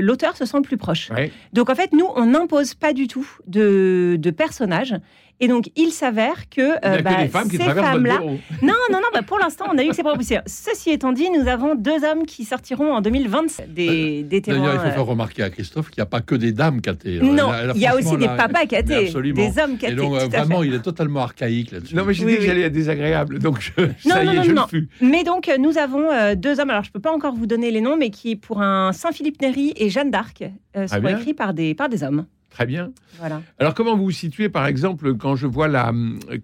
l'auteur 0.00 0.36
se 0.36 0.44
sent 0.44 0.58
le 0.58 0.62
plus 0.62 0.76
proche. 0.76 1.10
Ouais. 1.10 1.32
Donc 1.52 1.70
en 1.70 1.74
fait, 1.74 1.92
nous, 1.92 2.06
on 2.14 2.26
n'impose 2.26 2.74
pas 2.74 2.92
du 2.92 3.08
tout 3.08 3.26
de, 3.46 4.16
de 4.18 4.30
personnage. 4.30 4.94
Et 5.38 5.48
donc, 5.48 5.70
il 5.76 5.90
s'avère 5.90 6.48
que 6.48 6.60
Il 6.60 6.78
euh, 6.84 6.96
que 6.98 7.02
bah, 7.02 7.22
des 7.22 7.28
femmes 7.28 7.48
qui 7.50 7.56
ces 7.58 7.62
femmes-là, 7.64 8.20
non, 8.20 8.38
non, 8.62 8.72
non, 8.92 9.08
bah, 9.12 9.20
pour 9.22 9.38
l'instant, 9.38 9.66
on 9.72 9.76
a 9.76 9.84
eu 9.84 9.88
que 9.88 9.94
ces 9.94 10.02
propositions. 10.02 10.40
Ceci 10.46 10.90
étant 10.90 11.12
dit, 11.12 11.28
nous 11.30 11.46
avons 11.46 11.74
deux 11.74 12.04
hommes 12.04 12.24
qui 12.24 12.44
sortiront 12.44 12.94
en 12.94 13.00
2020 13.02 13.68
des, 13.68 14.22
des 14.22 14.40
témoins. 14.40 14.60
D'ailleurs, 14.60 14.74
il 14.74 14.80
faut 14.80 14.86
euh, 14.86 14.90
faire 14.92 15.04
remarquer 15.06 15.42
à 15.42 15.50
Christophe 15.50 15.90
qu'il 15.90 16.00
n'y 16.00 16.04
a 16.04 16.06
pas 16.06 16.20
que 16.22 16.34
des 16.34 16.52
dames 16.52 16.80
catées. 16.80 17.20
Non, 17.20 17.52
Elle 17.52 17.72
il 17.74 17.82
y 17.82 17.86
a 17.86 17.94
aussi 17.96 18.16
des 18.16 18.26
papas 18.28 18.60
absolument. 19.04 19.46
des 19.50 19.60
hommes 19.60 19.76
cattés. 19.76 19.92
Et 19.92 19.96
donc, 19.96 20.14
euh, 20.14 20.20
tout 20.20 20.26
à 20.26 20.30
fait. 20.30 20.36
vraiment, 20.38 20.62
il 20.62 20.72
est 20.74 20.80
totalement 20.80 21.20
archaïque 21.20 21.70
là-dessus. 21.70 21.94
Non, 21.94 22.04
mais 22.06 22.14
j'ai 22.14 22.24
Oui, 22.24 22.30
dit 22.32 22.36
que 22.38 22.42
oui. 22.42 22.46
j'allais 22.48 22.62
être 22.62 22.72
désagréable. 22.72 23.38
Donc, 23.38 23.60
je, 23.60 23.72
ça 24.08 24.24
non, 24.24 24.30
y 24.32 24.34
est, 24.34 24.36
non, 24.38 24.42
je 24.42 24.52
non. 24.52 24.62
le 24.62 24.68
fus. 24.68 24.88
Mais 25.02 25.22
donc, 25.24 25.50
nous 25.58 25.76
avons 25.76 26.10
euh, 26.10 26.34
deux 26.34 26.60
hommes, 26.60 26.70
alors 26.70 26.82
je 26.84 26.88
ne 26.88 26.92
peux 26.92 27.00
pas 27.00 27.12
encore 27.12 27.34
vous 27.34 27.46
donner 27.46 27.70
les 27.70 27.80
noms, 27.82 27.96
mais 27.96 28.10
qui, 28.10 28.36
pour 28.36 28.62
un 28.62 28.92
Saint-Philippe 28.92 29.42
Néry 29.42 29.74
et 29.76 29.90
Jeanne 29.90 30.10
d'Arc, 30.10 30.44
euh, 30.76 30.86
sont 30.86 30.98
bien. 31.00 31.18
écrits 31.18 31.34
par 31.34 31.52
des, 31.52 31.74
par 31.74 31.88
des 31.88 32.02
hommes. 32.02 32.26
Très 32.50 32.64
bien. 32.64 32.90
Voilà. 33.18 33.42
Alors, 33.58 33.74
comment 33.74 33.96
vous 33.96 34.04
vous 34.04 34.10
situez, 34.10 34.48
par 34.48 34.66
exemple, 34.66 35.14
quand 35.16 35.36
je 35.36 35.46
vois 35.46 35.68
la, 35.68 35.92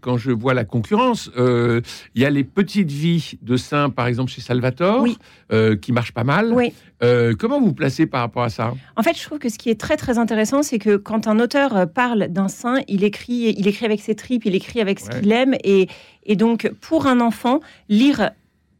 quand 0.02 0.18
je 0.18 0.30
vois 0.30 0.52
la 0.52 0.64
concurrence 0.66 1.30
euh, 1.38 1.80
Il 2.14 2.20
y 2.20 2.26
a 2.26 2.30
les 2.30 2.44
petites 2.44 2.90
vies 2.90 3.38
de 3.40 3.56
saints, 3.56 3.88
par 3.88 4.06
exemple, 4.08 4.30
chez 4.30 4.42
Salvatore, 4.42 5.00
Oui. 5.02 5.16
euh, 5.52 5.74
qui 5.74 5.90
marchent 5.90 6.12
pas 6.12 6.24
mal. 6.24 6.52
Oui. 6.52 6.74
Euh, 7.02 7.34
comment 7.38 7.60
vous 7.60 7.68
vous 7.68 7.72
placez 7.72 8.04
par 8.06 8.20
rapport 8.20 8.42
à 8.42 8.50
ça? 8.50 8.74
En 8.96 9.02
fait, 9.02 9.16
je 9.18 9.22
trouve 9.24 9.38
que 9.38 9.48
ce 9.48 9.56
qui 9.56 9.70
est 9.70 9.80
très 9.80 9.96
très 9.96 10.18
intéressant, 10.18 10.62
c'est 10.62 10.78
que 10.78 10.96
quand 10.96 11.28
un 11.28 11.40
auteur 11.40 11.90
parle 11.90 12.28
d'un 12.28 12.48
saint, 12.48 12.76
il 12.88 13.04
écrit, 13.04 13.54
il 13.56 13.66
écrit 13.66 13.86
avec 13.86 14.00
ses 14.02 14.14
tripes, 14.14 14.44
il 14.44 14.54
écrit 14.54 14.80
avec 14.82 15.00
ce 15.00 15.08
Ouais. 15.08 15.20
qu'il 15.20 15.32
aime, 15.32 15.54
et, 15.64 15.88
et 16.24 16.36
donc 16.36 16.70
pour 16.82 17.06
un 17.06 17.20
enfant, 17.20 17.60
lire 17.88 18.32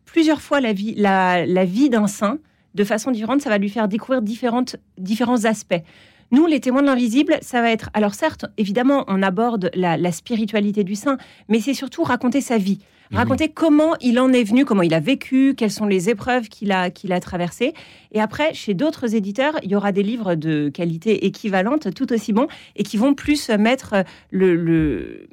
plusieurs 0.04 0.42
fois 0.42 0.60
la 0.60 0.74
vie, 0.74 0.94
la, 0.98 1.46
la 1.46 1.64
vie 1.64 1.88
d'un 1.88 2.06
saint 2.08 2.38
de 2.74 2.84
façon 2.84 3.10
différente, 3.10 3.40
ça 3.40 3.48
va 3.48 3.56
lui 3.58 3.68
faire 3.70 3.88
découvrir 3.88 4.20
différentes, 4.22 4.76
différents 4.98 5.44
aspects. 5.46 5.82
Nous, 6.32 6.46
les 6.46 6.60
témoins 6.60 6.80
de 6.82 6.86
l'invisible, 6.86 7.36
ça 7.42 7.60
va 7.60 7.70
être. 7.70 7.90
Alors, 7.94 8.14
certes, 8.14 8.46
évidemment, 8.58 9.04
on 9.06 9.22
aborde 9.22 9.70
la, 9.74 9.96
la 9.96 10.12
spiritualité 10.12 10.82
du 10.82 10.94
saint, 10.94 11.18
mais 11.48 11.60
c'est 11.60 11.74
surtout 11.74 12.02
raconter 12.02 12.40
sa 12.40 12.56
vie. 12.58 12.78
Mhm. 13.10 13.18
Raconter 13.18 13.48
comment 13.50 13.94
il 14.00 14.18
en 14.18 14.32
est 14.32 14.42
venu, 14.42 14.64
comment 14.64 14.80
il 14.82 14.94
a 14.94 15.00
vécu, 15.00 15.54
quelles 15.54 15.70
sont 15.70 15.84
les 15.86 16.08
épreuves 16.08 16.48
qu'il 16.48 16.72
a, 16.72 16.88
qu'il 16.90 17.12
a 17.12 17.20
traversées. 17.20 17.74
Et 18.12 18.20
après, 18.20 18.54
chez 18.54 18.72
d'autres 18.72 19.14
éditeurs, 19.14 19.58
il 19.62 19.70
y 19.70 19.76
aura 19.76 19.92
des 19.92 20.02
livres 20.02 20.34
de 20.34 20.70
qualité 20.70 21.26
équivalente, 21.26 21.92
tout 21.94 22.10
aussi 22.14 22.32
bons, 22.32 22.48
et 22.76 22.82
qui 22.82 22.96
vont 22.96 23.12
plus 23.12 23.50
mettre 23.50 23.94
le. 24.30 24.56
le- 24.56 25.26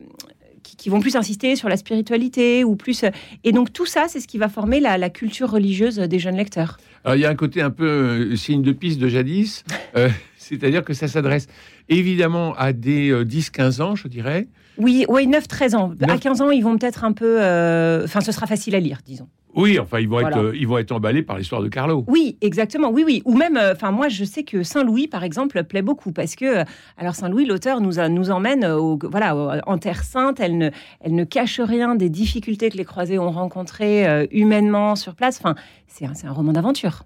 qui, 0.62 0.76
qui 0.76 0.90
vont 0.90 1.00
plus 1.00 1.16
insister 1.16 1.56
sur 1.56 1.68
la 1.70 1.78
spiritualité 1.78 2.64
ou 2.64 2.76
plus 2.76 3.04
et 3.44 3.52
donc 3.52 3.74
tout 3.74 3.88
ça 3.88 4.06
c'est 4.08 4.20
ce 4.20 4.28
qui 4.28 4.38
va 4.38 4.50
former 4.50 4.80
la, 4.80 4.98
la 5.00 5.10
culture 5.10 5.50
religieuse 5.50 5.96
des 5.96 6.20
jeunes 6.20 6.36
lecteurs 6.36 6.78
Alors, 7.06 7.16
il 7.16 7.22
y 7.22 7.26
a 7.26 7.30
un 7.30 7.36
côté 7.36 7.62
un 7.62 7.72
peu 7.72 7.88
euh, 7.88 8.36
signe 8.36 8.62
de 8.62 8.72
piste 8.72 9.00
de 9.00 9.08
jadis, 9.08 9.64
euh, 9.96 10.10
c'est-à-dire 10.50 10.84
que 10.84 10.94
ça 10.94 11.08
s'adresse 11.08 11.48
évidemment 11.88 12.54
à 12.56 12.74
des 12.74 13.10
euh, 13.12 13.24
10-15 13.24 13.82
ans, 13.82 13.96
je 13.96 14.08
dirais. 14.08 14.48
oui 14.78 15.06
oui 15.08 15.28
9 15.28 15.48
13 15.48 15.76
ans 15.76 15.92
à 16.02 16.06
Neuf- 16.08 16.20
15 16.20 16.42
ans 16.42 16.50
ils 16.52 16.64
vont 16.64 16.78
peut-être 16.78 17.04
un 17.04 17.12
peu 17.14 17.38
euh, 17.42 18.04
enfin 18.06 18.22
ce 18.22 18.32
sera 18.32 18.48
facile 18.48 18.76
à 18.76 18.80
lire 18.80 19.00
disons 19.06 19.28
Oui, 19.56 19.80
enfin, 19.80 20.00
ils 20.00 20.08
vont, 20.08 20.20
Voilà. 20.20 20.38
être, 20.38 20.44
euh, 20.44 20.56
ils 20.56 20.68
vont 20.68 20.78
être 20.78 20.92
emballés 20.92 21.24
par 21.24 21.36
l'histoire 21.40 21.64
de 21.64 21.70
Carlo. 21.70 22.06
Oui, 22.08 22.38
exactement. 22.40 22.92
Oui, 22.92 23.04
oui. 23.04 23.24
Ou 23.26 23.34
même, 23.36 23.58
euh, 23.58 23.74
enfin, 23.74 23.90
moi, 23.92 24.08
je 24.08 24.24
sais 24.24 24.44
que 24.44 24.62
Saint-Louis, 24.62 25.08
par 25.08 25.24
exemple, 25.24 25.64
plaît 25.64 25.82
beaucoup 25.82 26.12
parce 26.12 26.36
que, 26.36 26.46
euh, 26.60 26.64
alors, 27.00 27.16
Saint-Louis, 27.16 27.46
l'auteur 27.48 27.82
nous, 27.82 27.98
a- 28.00 28.10
nous 28.10 28.30
emmène 28.30 28.64
au, 28.64 29.00
voilà, 29.10 29.36
au- 29.36 29.50
en 29.66 29.78
Terre 29.80 30.04
Sainte. 30.04 30.40
Elle 30.40 30.60
ne, 30.60 30.70
elle 31.02 31.16
ne 31.16 31.24
cache 31.24 31.60
rien 31.60 31.96
des 31.96 32.10
difficultés 32.12 32.70
que 32.70 32.78
les 32.78 32.86
croisés 32.86 33.18
ont 33.18 33.32
rencontrées 33.32 34.08
euh, 34.08 34.28
humainement 34.32 34.96
sur 34.96 35.16
place. 35.16 35.40
Enfin, 35.44 35.56
c'est 35.88 36.06
un, 36.06 36.14
c'est 36.14 36.28
un 36.28 36.32
roman 36.32 36.54
d'aventure. 36.54 37.06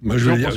Moi, 0.00 0.16
je, 0.16 0.30
dire, 0.30 0.50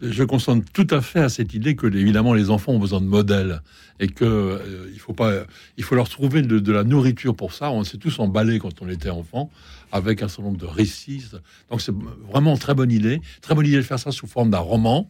je 0.00 0.24
consente 0.24 0.64
tout 0.72 0.86
à 0.90 1.02
fait 1.02 1.20
à 1.20 1.28
cette 1.28 1.52
idée 1.52 1.76
que, 1.76 1.86
évidemment, 1.86 2.32
les 2.32 2.48
enfants 2.48 2.72
ont 2.72 2.78
besoin 2.78 3.00
de 3.00 3.06
modèles 3.06 3.60
et 4.00 4.08
que 4.08 4.24
euh, 4.24 4.90
il 4.92 4.98
faut 4.98 5.12
pas, 5.12 5.32
il 5.76 5.84
faut 5.84 5.94
leur 5.94 6.08
trouver 6.08 6.40
de, 6.40 6.58
de 6.58 6.72
la 6.72 6.82
nourriture 6.82 7.36
pour 7.36 7.52
ça. 7.52 7.70
On 7.70 7.84
s'est 7.84 7.98
tous 7.98 8.18
emballés 8.18 8.58
quand 8.58 8.80
on 8.80 8.88
était 8.88 9.10
enfant 9.10 9.50
avec 9.92 10.22
un 10.22 10.28
certain 10.28 10.44
nombre 10.44 10.58
de 10.58 10.66
récits. 10.66 11.24
Donc, 11.70 11.82
c'est 11.82 11.94
vraiment 12.30 12.56
très 12.56 12.74
bonne 12.74 12.90
idée. 12.90 13.20
Très 13.42 13.54
bonne 13.54 13.66
idée 13.66 13.76
de 13.76 13.82
faire 13.82 13.98
ça 13.98 14.12
sous 14.12 14.26
forme 14.26 14.50
d'un 14.50 14.58
roman 14.58 15.08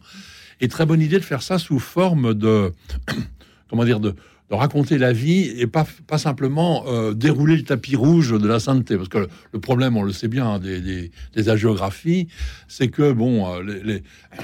et 0.59 0.67
très 0.67 0.85
bonne 0.85 1.01
idée 1.01 1.19
de 1.19 1.23
faire 1.23 1.41
ça 1.41 1.59
sous 1.59 1.79
forme 1.79 2.33
de, 2.33 2.71
comment 3.69 3.85
dire, 3.85 3.99
de, 3.99 4.15
de 4.49 4.55
raconter 4.55 4.97
la 4.97 5.11
vie 5.11 5.51
et 5.57 5.67
pas, 5.67 5.85
pas 6.07 6.17
simplement 6.17 6.85
euh, 6.87 7.13
dérouler 7.13 7.57
le 7.57 7.63
tapis 7.63 7.97
rouge 7.97 8.31
de 8.31 8.47
la 8.47 8.59
sainteté. 8.61 8.95
Parce 8.95 9.09
que 9.09 9.17
le, 9.17 9.27
le 9.51 9.59
problème, 9.59 9.97
on 9.97 10.03
le 10.03 10.13
sait 10.13 10.29
bien, 10.29 10.45
hein, 10.53 10.59
des, 10.59 10.79
des, 10.79 11.11
des 11.35 11.49
hagiographies, 11.49 12.29
c'est 12.69 12.87
que, 12.87 13.11
bon, 13.11 13.45
euh, 13.53 13.61
les, 13.61 13.83
les, 13.83 14.03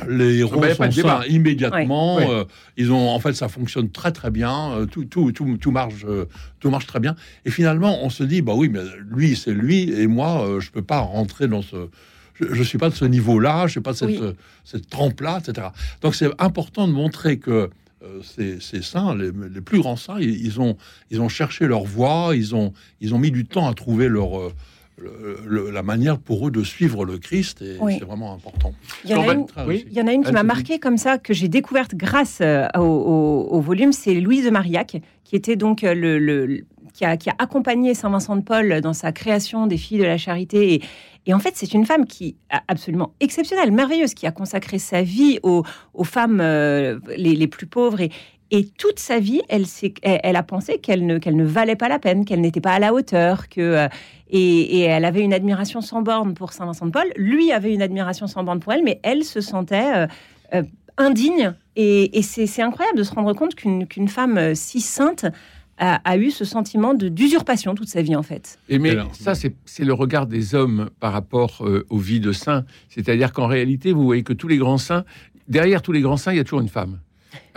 les 0.10 0.38
héros 0.39 0.60
bah, 0.60 0.75
sont 0.75 0.91
saints 0.91 1.24
immédiatement. 1.29 2.17
Ouais. 2.17 2.27
euh, 2.29 2.43
ils 2.75 2.91
ont, 2.91 3.10
en 3.12 3.19
fait, 3.22 3.31
ça 3.33 3.48
fonctionne 3.48 3.89
très 3.91 4.12
très 4.12 4.29
bien. 4.29 4.74
euh, 4.74 4.86
tout, 4.86 5.05
tout, 5.05 5.31
tout, 5.31 5.57
tout 5.57 5.72
marche, 5.72 6.05
tout 6.60 6.69
marche 6.69 6.86
très 6.88 7.00
bien. 7.00 7.15
Et 7.45 7.50
finalement, 7.51 8.03
on 8.03 8.10
se 8.10 8.24
dit, 8.24 8.41
bah 8.41 8.53
oui, 8.57 8.67
mais 8.67 8.81
lui, 9.10 9.38
c'est 9.38 9.53
lui, 9.53 9.89
et 9.89 10.07
moi, 10.07 10.45
euh, 10.45 10.60
je 10.60 10.69
peux 10.72 10.81
pas 10.83 11.00
rentrer 11.00 11.48
dans 11.48 11.62
ce. 11.62 11.88
Je, 12.33 12.45
je 12.51 12.63
suis 12.63 12.79
pas 12.79 12.89
de 12.89 12.95
ce 12.95 13.05
niveau-là, 13.05 13.67
je 13.67 13.72
suis 13.74 13.79
pas 13.79 13.91
de 13.93 13.98
cette, 13.98 14.10
Oui. 14.10 14.33
cette 14.65 14.89
trempe-là, 14.89 15.39
etc. 15.39 15.67
Donc, 16.01 16.15
c'est 16.15 16.29
important 16.39 16.88
de 16.89 16.93
montrer 16.93 17.38
que 17.38 17.69
ces, 18.22 18.60
ces 18.60 18.81
saints, 18.81 19.15
les, 19.15 19.31
les 19.53 19.62
plus 19.62 19.79
grands 19.79 19.95
saints, 19.95 20.19
ils, 20.19 20.45
ils 20.45 20.60
ont, 20.60 20.75
ils 21.12 21.22
ont 21.22 21.29
cherché 21.29 21.67
leur 21.67 21.83
voie, 21.83 22.31
ils 22.36 22.55
ont, 22.55 22.74
ils 23.01 23.13
ont 23.15 23.19
mis 23.19 23.31
du 23.31 23.45
temps 23.45 23.67
à 23.67 23.74
trouver 23.74 24.07
leur, 24.10 24.39
euh, 24.39 24.51
le- 24.98 25.39
le- 25.45 25.72
la 25.72 25.83
manière 25.83 26.19
pour 26.19 26.48
eux 26.48 26.51
de 26.51 26.63
suivre 26.63 27.03
le 27.05 27.17
Christ, 27.17 27.62
et 27.62 27.77
Oui. 27.81 27.95
c'est 28.00 28.05
vraiment 28.05 28.33
important. 28.33 28.74
Il 29.03 29.12
y 29.12 29.15
en 29.15 29.27
a 29.27 29.33
une, 29.33 29.45
oui. 29.67 29.86
Il 29.89 29.93
y 29.98 30.01
en 30.01 30.07
a 30.07 30.13
une 30.13 30.24
qui 30.24 30.31
m'a 30.31 30.43
marqué 30.43 30.79
comme 30.79 30.98
ça, 30.98 31.17
que 31.17 31.33
j'ai 31.33 31.48
découverte 31.48 31.95
grâce 31.95 32.39
euh, 32.41 32.67
au, 32.77 32.81
au- 32.81 33.48
au 33.51 33.60
volume, 33.62 33.91
c'est 33.91 34.13
Louise 34.19 34.45
de 34.45 34.50
Marillac, 34.51 35.01
qui 35.24 35.36
était 35.36 35.55
donc 35.55 35.83
euh, 35.83 35.93
le, 35.95 36.19
le- 36.19 36.65
qui 36.93 37.05
a, 37.05 37.17
qui 37.17 37.29
a 37.29 37.35
accompagné 37.39 37.93
Saint 37.93 38.09
Vincent 38.09 38.35
de 38.35 38.41
Paul 38.41 38.81
dans 38.81 38.93
sa 38.93 39.12
création 39.12 39.67
des 39.67 39.77
filles 39.77 40.00
de 40.00 40.03
la 40.05 40.17
charité. 40.17 40.81
Et, 41.25 41.33
en 41.33 41.39
fait, 41.39 41.53
c'est 41.55 41.73
une 41.73 41.85
femme 41.85 42.05
qui 42.05 42.35
absolument 42.67 43.13
exceptionnelle, 43.19 43.71
merveilleuse, 43.71 44.13
qui 44.13 44.27
a 44.27 44.31
consacré 44.31 44.77
sa 44.77 45.01
vie 45.01 45.39
aux, 45.41 45.63
aux 45.93 46.03
femmes 46.03 46.39
euh, 46.41 47.00
les, 47.17 47.35
les 47.35 47.47
plus 47.47 47.65
pauvres. 47.65 48.01
Et, 48.01 48.12
et 48.51 48.65
toute 48.65 49.00
sa 49.00 49.19
vie, 49.19 49.41
elle, 49.50 49.65
elle, 50.03 50.35
a 50.35 50.43
pensé 50.43 50.77
qu'elle 50.77 51.07
ne, 51.07 51.17
ne 51.17 51.43
valait 51.43 51.75
pas 51.75 51.89
la 51.89 51.97
peine, 51.97 52.23
qu'elle 52.23 52.41
n'était 52.41 52.62
pas 52.62 52.73
à 52.73 52.79
la 52.79 52.93
hauteur, 52.93 53.50
que 53.50 53.62
euh, 53.62 53.88
et, 54.29 54.79
et 54.79 54.81
elle 54.81 55.05
avait 55.05 55.21
une 55.21 55.33
admiration 55.33 55.81
sans 55.81 56.01
borne 56.01 56.35
pour 56.35 56.53
Saint 56.53 56.65
Vincent 56.65 56.85
de 56.85 56.91
Paul. 56.91 57.07
Lui 57.15 57.51
avait 57.51 57.73
une 57.73 57.81
admiration 57.81 58.27
sans 58.27 58.43
borne 58.43 58.59
pour 58.59 58.73
elle, 58.73 58.83
mais 58.83 59.00
elle 59.01 59.23
se 59.23 59.41
sentait 59.41 60.07
euh, 60.53 60.63
indigne. 60.97 61.53
Et, 61.75 62.19
et 62.19 62.21
c'est 62.21 62.62
incroyable 62.62 62.97
de 62.97 63.03
se 63.03 63.13
rendre 63.15 63.33
compte 63.33 63.55
qu'une 63.55 63.88
qu'une 63.88 64.07
femme 64.07 64.53
si 64.53 64.81
sainte 64.81 65.25
a, 65.77 65.96
a 66.10 66.18
eu 66.18 66.32
ce 66.32 66.46
sentiment 66.46 66.94
de 66.94 67.10
d'usurpation 67.10 67.75
toute 67.75 67.89
sa 67.89 68.01
vie, 68.01 68.15
en 68.15 68.24
fait. 68.24 68.60
Et 68.70 68.80
mais 68.80 68.92
alors, 68.92 69.15
ça, 69.15 69.34
c'est 69.36 69.84
le 69.84 69.94
regard 69.94 70.27
des 70.27 70.56
hommes 70.56 70.89
par 71.00 71.13
rapport 71.13 71.65
euh, 71.65 71.86
aux 71.89 71.98
vies 71.98 72.20
de 72.20 72.32
saints. 72.32 72.65
C'est-à-dire 72.89 73.34
qu'en 73.34 73.48
réalité, 73.48 73.92
vous 73.92 74.03
voyez 74.03 74.24
que 74.24 74.34
tous 74.34 74.48
les 74.48 74.58
grands 74.58 74.77
saints, 74.77 75.06
derrière 75.48 75.82
tous 75.82 75.92
les 75.92 76.01
grands 76.01 76.18
saints, 76.18 76.34
il 76.34 76.38
y 76.38 76.42
a 76.42 76.44
toujours 76.44 76.62
une 76.62 76.70
femme. 76.70 77.00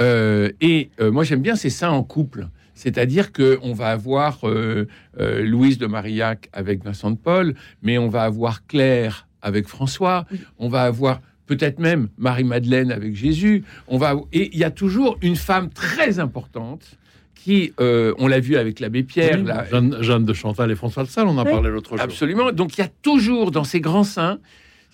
Euh, 0.00 0.50
et 0.60 0.90
euh, 1.00 1.10
moi, 1.10 1.24
j'aime 1.24 1.42
bien 1.42 1.56
ces 1.56 1.70
saints 1.70 1.90
en 1.90 2.02
couple. 2.02 2.48
C'est-à-dire 2.74 3.32
qu'on 3.32 3.72
va 3.72 3.88
avoir 3.88 4.46
euh, 4.46 4.86
euh, 5.18 5.42
Louise 5.42 5.78
de 5.78 5.86
Marillac 5.86 6.50
avec 6.52 6.84
Vincent 6.84 7.10
de 7.10 7.16
Paul, 7.16 7.54
mais 7.82 7.96
on 7.96 8.08
va 8.08 8.24
avoir 8.24 8.66
Claire 8.66 9.26
avec 9.40 9.66
François, 9.66 10.26
on 10.58 10.68
va 10.68 10.82
avoir 10.82 11.20
peut-être 11.46 11.78
même 11.78 12.08
Marie-Madeleine 12.18 12.92
avec 12.92 13.14
Jésus. 13.14 13.64
On 13.88 13.96
va 13.96 14.16
et 14.32 14.50
il 14.52 14.58
y 14.58 14.64
a 14.64 14.70
toujours 14.70 15.16
une 15.22 15.36
femme 15.36 15.70
très 15.70 16.18
importante 16.18 16.98
qui, 17.36 17.72
euh, 17.78 18.12
on 18.18 18.26
l'a 18.26 18.40
vu 18.40 18.56
avec 18.56 18.80
l'abbé 18.80 19.04
Pierre, 19.04 19.38
Oui, 19.38 19.44
la- 19.46 19.64
Jeanne, 19.68 19.96
Jeanne 20.00 20.24
de 20.24 20.32
Chantal 20.32 20.70
et 20.72 20.74
François 20.74 21.04
de 21.04 21.08
Sales, 21.08 21.26
on 21.28 21.38
en 21.38 21.44
Oui. 21.44 21.50
parlait 21.52 21.70
l'autre 21.70 21.90
jour. 21.96 22.00
Absolument. 22.00 22.50
Donc 22.50 22.76
il 22.76 22.80
y 22.80 22.84
a 22.84 22.88
toujours 23.02 23.50
dans 23.52 23.62
ces 23.64 23.80
grands 23.80 24.02
saints, 24.04 24.38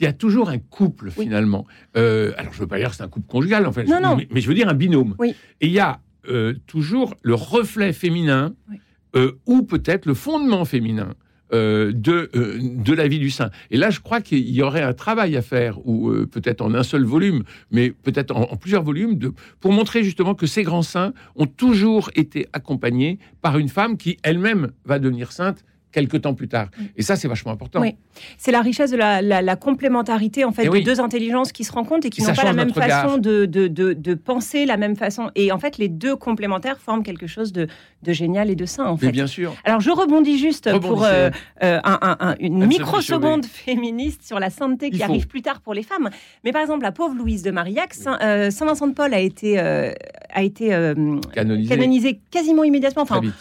il 0.01 0.05
y 0.05 0.07
a 0.07 0.13
toujours 0.13 0.51
un 0.51 0.59
couple 0.59 1.11
Oui. 1.17 1.25
finalement. 1.25 1.67
Euh, 1.97 2.33
alors 2.37 2.53
je 2.53 2.59
veux 2.61 2.67
pas 2.67 2.79
dire 2.79 2.91
que 2.91 2.97
c'est 2.97 3.03
un 3.03 3.09
couple 3.09 3.27
conjugal, 3.31 3.67
en 3.67 3.73
fait, 3.73 3.85
Non, 3.85 4.01
non. 4.03 4.17
Mais, 4.17 4.29
mais 4.31 4.41
je 4.43 4.49
veux 4.49 4.55
dire 4.55 4.69
un 4.69 4.75
binôme. 4.75 5.15
Oui. 5.19 5.35
Et 5.63 5.67
il 5.69 5.73
y 5.73 5.81
a 5.81 6.01
euh, 6.29 6.55
toujours 6.67 7.15
le 7.23 7.35
reflet 7.35 7.93
féminin 7.93 8.55
Oui. 8.71 8.77
euh, 9.17 9.33
ou 9.47 9.63
peut-être 9.63 10.05
le 10.07 10.15
fondement 10.15 10.65
féminin. 10.65 11.15
Euh, 11.55 11.93
de, 11.93 12.31
euh, 12.35 12.59
de 12.61 12.93
la 12.95 13.09
vie 13.09 13.19
du 13.19 13.31
saint. 13.31 13.51
Et 13.71 13.77
là, 13.77 13.91
je 13.91 14.01
crois 14.01 14.21
qu'il 14.21 14.49
y 14.49 14.63
aurait 14.63 14.83
un 14.83 14.95
travail 14.95 15.37
à 15.37 15.43
faire, 15.43 15.87
ou 15.87 16.09
euh, 16.09 16.27
peut-être 16.27 16.63
en 16.63 16.73
un 16.75 16.83
seul 16.83 17.05
volume, 17.05 17.43
mais 17.71 17.91
peut-être 17.91 18.35
en, 18.35 18.57
plusieurs 18.57 18.83
volumes, 18.83 19.19
pour 19.61 19.73
montrer 19.73 20.03
justement 20.03 20.35
que 20.35 20.47
ces 20.47 20.63
grands 20.63 20.83
saints 20.83 21.13
ont 21.37 21.47
toujours 21.47 22.11
été 22.15 22.47
accompagnés 22.53 23.19
par 23.43 23.59
une 23.59 23.69
femme 23.69 23.97
qui 23.97 24.17
elle-même 24.23 24.73
va 24.85 24.99
devenir 24.99 25.31
sainte 25.33 25.65
quelques 25.93 26.23
temps 26.23 26.35
plus 26.35 26.49
tard. 26.49 26.69
Et 26.97 27.03
ça, 27.03 27.17
c'est 27.17 27.29
vachement 27.29 27.53
important. 27.53 27.81
Oui. 27.81 27.95
C'est 28.39 28.51
la 28.51 28.63
richesse 28.63 28.91
de 28.91 28.97
la, 28.97 29.23
la- 29.23 29.43
la 29.43 29.57
complémentarité 29.57 30.45
en 30.45 30.53
fait 30.53 30.63
Eh 30.63 30.67
de 30.67 30.71
oui. 30.71 30.83
deux 30.83 31.01
intelligences 31.01 31.53
qui 31.53 31.65
se 31.65 31.73
rencontrent 31.73 32.07
et 32.07 32.11
qui 32.11 32.23
n'ont 32.23 32.33
pas 32.35 32.45
la 32.45 32.53
même 32.53 32.73
façon 32.73 33.19
de, 33.19 33.45
de, 33.47 33.69
de, 33.69 33.93
de 33.93 34.15
penser, 34.15 34.65
la 34.67 34.77
même 34.77 34.97
façon. 34.97 35.31
Et 35.35 35.53
en 35.53 35.59
fait, 35.59 35.79
les 35.79 35.89
deux 35.89 36.17
complémentaires 36.17 36.79
forment 36.81 37.03
quelque 37.03 37.27
chose 37.27 37.53
de, 37.53 37.69
génial 38.07 38.51
et 38.51 38.57
de 38.57 38.65
sain 38.67 38.85
en 38.87 38.95
Mais 38.95 39.07
fait. 39.09 39.13
bien 39.13 39.27
sûr. 39.27 39.55
Alors 39.65 39.81
je 39.81 39.91
rebondis 39.91 40.39
juste 40.39 40.71
pour 40.81 41.05
euh, 41.05 41.31
euh, 41.63 41.79
un- 41.85 41.99
un- 42.03 42.17
un- 42.21 42.35
une 42.41 42.63
Anne-Sophie 42.63 42.79
microseconde 42.81 43.45
féministe 43.45 44.23
sur 44.27 44.39
la 44.41 44.51
sainteté 44.51 44.87
Il 44.87 44.93
qui 44.93 44.99
faut. 44.99 45.05
arrive 45.05 45.27
plus 45.29 45.43
tard 45.43 45.61
pour 45.61 45.75
les 45.75 45.83
femmes. 45.83 46.11
Mais 46.45 46.53
par 46.53 46.63
exemple, 46.63 46.83
la 46.83 46.93
pauvre 46.93 47.15
Louise 47.15 47.43
de 47.43 47.51
Marillac, 47.51 47.95
Saint, 47.95 48.19
euh, 48.23 48.51
Saint 48.51 48.67
Vincent 48.67 48.87
de 48.89 48.95
Paul 48.95 49.13
a 49.15 49.21
été, 49.21 49.59
euh, 49.59 49.93
a 50.31 50.43
été 50.43 50.73
euh, 50.75 50.95
Canonisé. 51.35 51.69
canonisé 51.69 52.21
quasiment 52.31 52.65
immédiatement. 52.65 53.03
Enfin, 53.03 53.21
vite. 53.21 53.35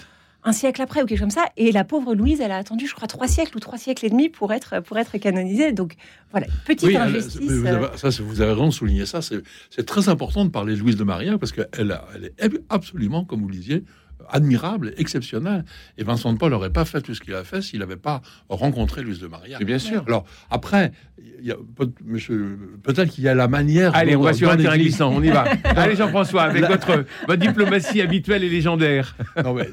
Un 0.43 0.53
siècle 0.53 0.81
après 0.81 1.01
ou 1.01 1.05
quelque 1.05 1.19
chose 1.19 1.33
comme 1.36 1.43
ça. 1.43 1.50
Et 1.57 1.71
la 1.71 1.83
pauvre 1.83 2.15
Louise, 2.15 2.41
elle 2.41 2.51
a 2.51 2.57
attendu, 2.57 2.88
je 2.88 2.93
crois, 2.95 3.07
trois 3.07 3.27
siècles 3.27 3.55
ou 3.57 3.60
trois 3.60 3.77
siècles 3.77 4.05
et 4.05 4.10
demi 4.10 4.29
pour 4.29 4.51
être, 4.53 4.79
pour 4.81 4.98
être 4.98 5.17
canonisée. 5.17 5.71
Donc 5.71 5.93
voilà, 6.31 6.48
petite 6.65 6.88
Oui, 6.88 6.95
elle- 6.95 7.01
injustice. 7.01 7.41
vous, 7.41 7.65
euh, 7.65 7.86
avez, 7.86 7.98
ça, 7.98 8.10
vous 8.24 8.41
avez 8.41 8.51
raison 8.51 8.67
de 8.67 8.74
souligner 8.74 9.05
ça. 9.05 9.19
C'est 9.21 9.86
très 9.86 10.10
important 10.10 10.43
de 10.45 10.50
parler 10.50 10.74
de 10.75 10.79
Louise 10.79 10.95
de 10.98 11.03
Maria 11.03 11.38
parce 11.38 11.51
qu'elle 11.51 11.91
a- 11.91 12.07
elle 12.38 12.53
est 12.55 12.62
absolument, 12.69 13.24
comme 13.25 13.41
vous 13.41 13.50
le 13.50 13.55
disiez, 13.55 13.83
admirable, 14.30 14.94
exceptionnelle. 14.98 15.66
Et 15.98 16.04
Vincent 16.04 16.34
de 16.34 16.38
Paul 16.38 16.51
n'aurait 16.51 16.70
pas 16.72 16.86
fait 16.86 17.01
tout 17.01 17.13
ce 17.16 17.22
qu'il 17.22 17.34
a 17.34 17.44
fait 17.44 17.62
s'il 17.62 17.80
n'avait 17.80 17.96
pas 17.98 18.22
rencontré 18.50 19.01
Louise 19.04 19.20
de 19.20 19.28
Maria. 19.28 19.60
Bien 19.60 19.80
sûr. 19.80 20.04
Alors 20.08 20.25
après, 20.50 20.92
il 21.40 21.46
y 21.48 21.51
a 21.51 21.56
peut- 21.75 21.92
monsieur- 22.06 22.58
peut-être 22.84 23.10
qu'il 23.12 23.24
y 23.24 23.28
a 23.28 23.36
la 23.36 23.48
manière. 23.48 23.96
Allez, 23.96 24.16
on 24.16 24.22
va 24.22 24.34
sur 24.34 24.50
un 24.50 24.58
terrain 24.58 24.78
glissant, 24.78 25.12
on 25.13 25.22
y 25.24 25.30
va. 25.30 25.42
Allez, 25.63 25.96
Jean-François, 25.96 26.44
avec 26.44 26.66
votre, 26.66 27.06
votre 27.28 27.40
diplomatie 27.42 28.01
habituelle 28.01 28.44
et 28.44 28.50
légendaire. 28.50 29.16
Non, 29.44 29.54
mais 29.54 29.70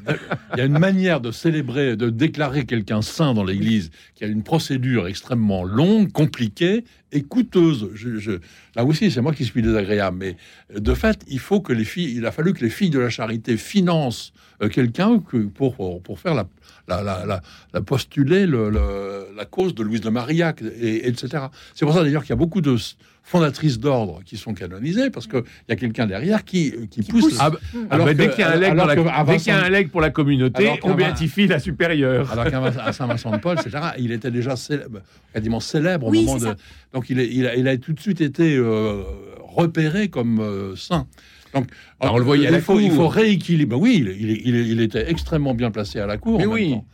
il 0.54 0.58
y 0.58 0.60
a 0.62 0.64
une 0.64 0.78
manière 0.78 1.20
de 1.20 1.30
célébrer, 1.30 1.96
de 1.96 2.10
déclarer 2.10 2.64
quelqu'un 2.64 3.02
saint 3.02 3.34
dans 3.34 3.44
l'Église 3.44 3.90
qui 4.14 4.24
a 4.24 4.26
une 4.28 4.42
procédure 4.42 5.06
extrêmement 5.08 5.64
longue, 5.64 6.10
compliquée 6.12 6.84
et 7.12 7.22
coûteuse. 7.22 7.90
Je- 7.94 8.18
je- 8.18 8.38
là 8.76 8.84
aussi, 8.84 9.10
c'est 9.10 9.20
moi 9.20 9.32
qui 9.32 9.44
suis 9.44 9.62
désagréable, 9.62 10.16
mais 10.18 10.36
de 10.78 10.94
fait, 10.94 11.20
il 11.28 11.38
faut 11.38 11.60
que 11.60 11.72
les 11.72 11.84
filles, 11.84 12.14
il 12.16 12.24
a 12.26 12.30
fallu 12.32 12.52
que 12.54 12.60
les 12.64 12.70
filles 12.70 12.90
de 12.90 12.98
la 12.98 13.10
charité 13.10 13.56
financent 13.56 14.32
euh, 14.62 14.68
quelqu'un 14.68 15.20
que- 15.20 15.46
pour, 15.46 16.02
pour, 16.02 16.18
faire 16.18 16.34
la, 16.34 16.46
la, 16.88 17.40
la, 17.72 17.80
postuler 17.82 18.46
le- 18.46 18.70
le- 18.70 19.26
la 19.36 19.44
cause 19.44 19.74
de 19.74 19.82
Louise 19.82 20.00
de 20.00 20.10
Marillac, 20.10 20.62
et, 20.62 21.06
etc. 21.08 21.44
C'est 21.74 21.84
pour 21.84 21.94
ça 21.94 22.02
d'ailleurs 22.02 22.22
qu'il 22.22 22.30
y 22.30 22.32
a 22.32 22.36
beaucoup 22.36 22.60
de 22.60 22.76
fondatrices 23.22 23.78
d'ordre 23.78 24.22
qui 24.24 24.38
sont 24.38 24.54
canonisées 24.54 25.10
parce 25.10 25.26
qu'il 25.26 25.42
y 25.68 25.72
a 25.72 25.76
quelqu'un 25.76 26.06
derrière 26.06 26.44
qui, 26.44 26.72
qui, 26.90 27.02
pousse. 27.02 27.24
pousse. 27.24 27.36
Ah 27.38 27.50
bah, 27.50 27.58
Alors 27.90 28.06
bah, 28.06 28.12
que- 28.14 28.18
dès 28.18 28.30
qu'il 28.30 28.40
y 28.40 28.42
a 28.42 28.52
un 28.52 28.56
y 28.58 29.50
a 29.50 29.68
legs 29.68 29.90
pour 29.90 30.00
la 30.00 30.10
communauté, 30.10 30.80
on 30.82 30.94
béatifie 30.94 31.46
la 31.46 31.58
supérieure. 31.58 32.32
Alors 32.32 32.46
qu'à 32.46 32.92
Saint-Vincent 32.92 33.30
de 33.32 33.36
Paul, 33.36 33.58
etc., 33.58 33.88
il 33.98 34.12
était 34.12 34.30
déjà 34.30 34.56
célèbre, 34.56 35.00
quasiment 35.34 35.60
célèbre 35.60 36.06
au 36.06 36.12
moment 36.12 36.36
de. 36.36 36.40
ça. 36.40 36.56
Donc 36.94 37.10
il, 37.10 37.20
est- 37.20 37.28
il, 37.30 37.46
a, 37.46 37.54
il 37.54 37.68
a 37.68 37.76
tout 37.76 37.92
de 37.92 38.00
suite 38.00 38.20
été 38.22 38.56
euh, 38.56 39.02
repéré 39.40 40.08
comme 40.08 40.40
euh, 40.40 40.74
saint. 40.76 41.06
Donc 41.54 41.66
Alors, 42.00 42.14
on 42.14 42.18
le 42.18 42.24
voyait 42.24 42.46
à 42.46 42.50
il 42.50 42.52
la 42.52 42.60
faut, 42.60 42.78
il 42.80 42.88
cour. 42.88 42.96
faut 42.96 43.08
rééquilibrer. 43.08 43.78
Oui, 43.78 44.04
il, 44.04 44.08
il- 44.30 44.40
il- 44.54 44.68
il 44.72 44.80
était 44.80 45.10
extrêmement 45.10 45.54
bien 45.54 45.70
placé 45.70 45.98
à 46.00 46.06
la 46.06 46.16
cour. 46.18 46.38
Mais 46.38 46.46
en 46.46 46.52
même 46.52 46.64
oui. 46.64 46.70
temps. 46.72 46.86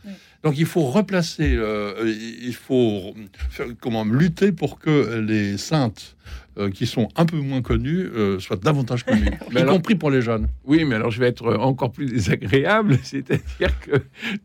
Donc 0.43 0.57
il 0.59 0.65
faut 0.65 0.83
replacer, 0.83 1.55
euh, 1.55 2.13
il 2.43 2.53
faut 2.53 3.15
faire- 3.49 3.65
comment 3.81 4.03
lutter 4.05 4.51
pour 4.51 4.77
que 4.79 5.19
les 5.19 5.57
saintes 5.57 6.15
euh, 6.57 6.69
qui 6.69 6.85
sont 6.85 7.07
un 7.15 7.25
peu 7.25 7.37
moins 7.37 7.61
connues 7.61 8.05
euh, 8.15 8.39
soient 8.39 8.55
davantage 8.55 9.03
connues, 9.03 9.25
Mais 9.53 9.59
y 9.59 9.63
alors- 9.63 9.75
compris 9.75 9.95
pour 9.95 10.11
les 10.11 10.21
jeunes. 10.21 10.47
Oui, 10.65 10.85
mais 10.85 10.95
alors 10.95 11.11
je 11.11 11.19
vais 11.19 11.27
être 11.27 11.55
encore 11.57 11.91
plus 11.91 12.05
désagréable, 12.05 12.97
c'est-à-dire 13.03 13.79
que 13.81 13.91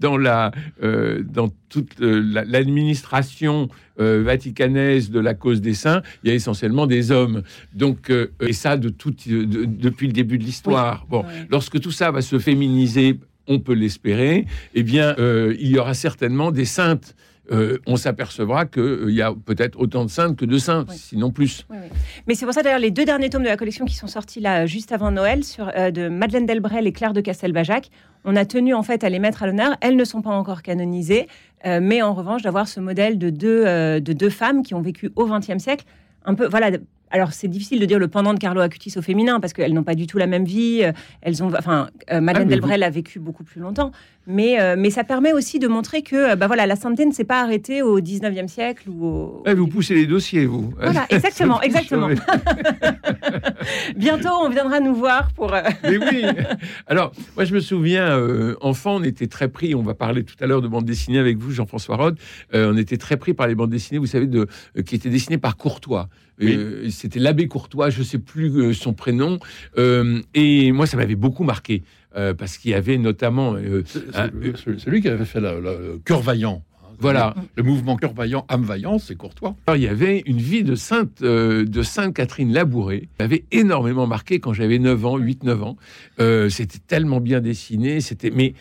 dans 0.01 0.17
la, 0.17 0.51
euh, 0.83 1.23
dans 1.23 1.49
toute 1.69 2.01
euh, 2.01 2.21
la- 2.33 2.45
l'administration 2.45 3.69
euh, 4.01 4.23
vaticanaise 4.25 5.11
de 5.11 5.21
la 5.21 5.35
cause 5.35 5.61
des 5.61 5.75
saints, 5.75 6.03
il 6.25 6.29
y 6.29 6.33
a 6.33 6.35
essentiellement 6.35 6.87
des 6.87 7.11
hommes. 7.11 7.43
Donc, 7.75 8.11
euh, 8.11 8.29
et 8.41 8.53
ça 8.53 8.77
de 8.77 8.89
tout, 8.89 9.11
de- 9.27 9.45
de- 9.45 9.65
depuis 9.65 10.07
le 10.07 10.13
début 10.13 10.39
de 10.39 10.45
l'histoire. 10.45 11.07
Bon, 11.09 11.21
Ouais. 11.25 11.47
lorsque 11.51 11.81
tout 11.81 11.91
ça 11.91 12.11
va 12.11 12.23
se 12.23 12.39
féminiser, 12.39 13.19
on 13.47 13.59
peut 13.59 13.75
l'espérer. 13.75 14.47
Eh 14.75 14.83
bien, 14.83 15.15
euh, 15.19 15.55
il 15.61 15.69
y 15.69 15.79
aura 15.79 15.95
certainement 15.95 16.51
des 16.51 16.65
saintes. 16.65 17.15
Euh, 17.51 17.79
on 17.87 17.97
s'apercevra 17.97 18.65
qu'il 18.67 19.11
y 19.11 19.23
a 19.23 19.33
peut-être 19.33 19.79
autant 19.81 20.05
de 20.05 20.11
saintes 20.11 20.37
que 20.37 20.45
de 20.45 20.57
saints, 20.59 20.85
Oui. 20.89 20.97
sinon 20.97 21.31
plus. 21.33 21.67
Oui, 21.69 21.77
oui. 21.83 21.89
Mais 22.29 22.35
c'est 22.35 22.45
pour 22.45 22.55
ça 22.55 22.63
d'ailleurs 22.63 22.79
les 22.79 22.91
deux 22.93 23.05
derniers 23.05 23.29
tomes 23.29 23.43
de 23.43 23.49
la 23.49 23.57
collection 23.57 23.85
qui 23.87 23.97
sont 23.97 24.07
sortis 24.07 24.41
là 24.41 24.67
juste 24.67 24.93
avant 24.93 25.11
Noël 25.11 25.43
sur 25.43 25.71
euh, 25.77 25.91
de 25.91 26.09
Madeleine 26.09 26.47
Delbrel 26.47 26.87
et 26.87 26.93
Claire 26.93 27.13
de 27.13 27.21
Castelbajac. 27.21 27.91
On 28.25 28.37
a 28.37 28.45
tenu 28.45 28.75
en 28.75 28.83
fait 28.83 29.03
à 29.03 29.09
les 29.09 29.19
mettre 29.19 29.43
à 29.43 29.47
l'honneur. 29.47 29.77
Elles 29.81 29.97
ne 29.97 30.05
sont 30.05 30.23
pas 30.23 30.31
encore 30.31 30.63
canonisées, 30.63 31.27
euh, 31.67 31.81
mais 31.83 32.03
en 32.03 32.15
revanche 32.15 32.43
d'avoir 32.43 32.69
ce 32.69 32.79
modèle 32.79 33.19
de 33.19 33.31
deux 33.31 33.65
euh, 33.67 33.99
de 34.01 34.13
deux 34.13 34.31
femmes 34.31 34.63
qui 34.63 34.75
ont 34.75 34.83
vécu 34.83 35.11
au 35.17 35.27
XXe 35.27 35.59
siècle. 35.59 35.85
Un 36.25 36.35
peu 36.35 36.47
voilà. 36.47 36.71
Alors 37.11 37.33
c'est 37.33 37.49
difficile 37.49 37.81
de 37.81 37.87
dire 37.87 37.99
le 37.99 38.09
pendant 38.09 38.35
de 38.35 38.39
Carlo 38.39 38.61
Acutis 38.61 38.95
au 38.97 39.03
féminin 39.03 39.41
parce 39.41 39.53
qu'elles 39.53 39.75
n'ont 39.75 39.83
pas 39.83 39.95
du 39.95 40.07
tout 40.07 40.19
la 40.19 40.27
même 40.27 40.45
vie. 40.45 40.81
euh, 40.85 40.93
Elles 41.23 41.43
ont 41.43 41.53
enfin 41.57 41.89
euh, 42.13 42.21
Madeleine 42.21 42.47
Ah, 42.49 42.51
Delbrel 42.51 42.83
a 42.83 42.91
vécu 42.91 43.19
beaucoup 43.19 43.43
plus 43.45 43.61
longtemps, 43.61 43.91
mais 44.27 44.61
euh, 44.61 44.77
mais 44.79 44.91
ça 44.91 45.03
permet 45.05 45.33
aussi 45.33 45.59
de 45.59 45.67
montrer 45.69 46.03
que 46.03 46.33
euh, 46.33 46.37
bah 46.37 46.47
voilà 46.47 46.67
la 46.67 46.77
sainteté 46.77 47.07
ne 47.07 47.13
s'est 47.13 47.25
pas 47.25 47.43
arrêtée 47.43 47.83
au 47.83 48.01
XIXe 48.01 48.51
siècle 48.51 48.89
ou 48.89 49.05
au, 49.07 49.43
Ouais, 49.45 49.55
vous 49.55 49.67
poussez 49.67 49.95
les 49.95 50.07
dossiers, 50.07 50.47
vous. 50.47 50.73
Voilà, 50.81 51.07
exactement, 51.11 51.61
exactement. 51.63 52.09
Bientôt, 53.97 54.29
on 54.43 54.49
viendra 54.49 54.81
nous 54.81 54.95
voir 54.95 55.31
pour. 55.33 55.51
Mais 55.85 55.99
oui. 55.99 56.25
Alors, 56.87 57.13
moi, 57.37 57.45
je 57.45 57.55
me 57.55 57.61
souviens, 57.61 58.07
euh, 58.19 58.55
enfant, 58.61 58.97
on 58.97 59.03
était 59.03 59.27
très 59.27 59.49
pris. 59.49 59.75
On 59.75 59.83
va 59.83 59.95
parler 59.95 60.25
tout 60.25 60.37
à 60.41 60.47
l'heure 60.47 60.63
de 60.63 60.69
bande 60.69 60.85
dessinée 60.85 61.19
avec 61.19 61.39
vous, 61.39 61.51
Jean-François 61.51 61.97
Rode. 61.97 62.19
On 62.55 62.77
était 62.77 62.97
très 62.97 63.17
pris 63.17 63.35
par 63.35 63.47
les 63.47 63.55
bandes 63.55 63.71
dessinées, 63.71 63.99
vous 63.99 64.07
savez, 64.07 64.27
de, 64.27 64.47
qui 64.87 64.95
étaient 64.95 65.11
dessinées 65.11 65.39
par 65.39 65.57
Courtois. 65.57 66.09
Oui. 66.41 66.55
Euh, 66.57 66.89
C'était 66.91 67.19
l'abbé 67.21 67.47
Courtois, 67.49 67.91
je 67.91 68.01
ne 68.01 68.05
sais 68.05 68.19
plus 68.19 68.49
euh, 68.57 68.73
son 68.73 68.93
prénom. 68.95 69.39
Euh, 69.79 70.21
et 70.35 70.73
moi, 70.73 70.87
ça 70.87 70.97
m'avait 70.97 71.15
beaucoup 71.17 71.45
marqué. 71.45 71.83
euh, 72.17 72.35
parce 72.35 72.59
qu'il 72.59 72.73
y 72.73 72.75
avait 72.75 72.99
notamment. 72.99 73.55
euh, 73.55 73.83
C'est 73.87 74.01
Ah, 74.15 74.27
c'est- 74.43 74.57
c'est- 74.57 74.79
c'est 74.81 74.91
lui 74.91 75.01
qui 75.01 75.07
avait 75.09 75.25
fait 75.25 75.41
la- 75.41 75.61
la- 75.61 75.75
le 75.79 76.01
cœur 76.05 76.21
vaillant. 76.21 76.65
hein. 76.83 76.87
voilà. 76.99 77.35
Le 77.55 77.63
mouvement 77.63 77.95
cœur 77.97 78.13
vaillant, 78.15 78.45
âme 78.49 78.65
vaillante, 78.65 79.01
c'est 79.01 79.15
Courtois. 79.15 79.55
Alors, 79.69 79.77
il 79.77 79.85
y 79.85 79.89
avait 79.89 80.23
une 80.27 80.39
vie 80.39 80.65
de 80.65 80.75
sainte, 80.75 81.23
euh, 81.23 81.65
de 81.65 81.83
sainte 81.85 82.15
Catherine 82.15 82.53
Labouré. 82.53 83.09
Ça 83.19 83.25
m'avait 83.25 83.45
énormément 83.53 84.07
marqué 84.09 84.41
quand 84.41 84.53
j'avais 84.53 84.79
9 84.81 85.07
ans, 85.07 85.19
8-9 85.19 85.63
ans. 85.63 85.77
Euh, 86.19 86.49
c'était 86.49 86.81
tellement 86.87 87.21
bien 87.21 87.41
dessiné. 87.41 88.01
C'était, 88.01 88.31
mais 88.31 88.55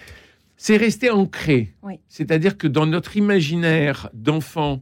c'est 0.56 0.78
resté 0.78 1.10
ancré. 1.10 1.74
Oui. 1.82 1.96
C'est-à-dire 2.08 2.56
que 2.56 2.68
dans 2.68 2.86
notre 2.86 3.18
imaginaire 3.18 4.10
d'enfant, 4.14 4.82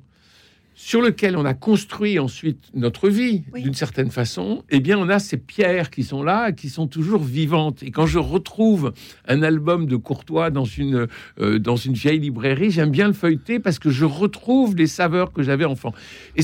sur 0.80 1.02
lequel 1.02 1.36
on 1.36 1.44
a 1.44 1.56
construit 1.56 2.20
ensuite 2.20 2.70
notre 2.76 3.10
vie 3.10 3.42
Oui. 3.52 3.64
d'une 3.64 3.74
certaine 3.74 4.12
façon, 4.12 4.64
eh 4.70 4.80
bien, 4.80 5.00
on 5.00 5.10
a 5.10 5.18
ces 5.18 5.38
pierres 5.38 5.90
qui 5.90 6.04
sont 6.04 6.22
là, 6.22 6.52
qui 6.52 6.70
sont 6.70 6.86
toujours 6.86 7.24
vivantes. 7.24 7.82
Et 7.82 7.90
quand 7.90 8.06
je 8.06 8.20
retrouve 8.20 8.94
un 9.28 9.42
album 9.42 9.88
de 9.88 9.96
Courtois 9.96 10.52
dans 10.52 10.66
une, 10.66 11.08
euh, 11.42 11.58
dans 11.58 11.78
une 11.78 11.94
vieille 11.94 12.20
librairie, 12.20 12.70
j'aime 12.70 12.92
bien 12.92 13.08
le 13.08 13.14
feuilleter 13.14 13.58
parce 13.60 13.80
que 13.80 13.90
je 13.90 14.06
retrouve 14.06 14.76
les 14.76 14.86
saveurs 14.86 15.34
que 15.34 15.42
j'avais 15.42 15.66
enfant. 15.66 15.94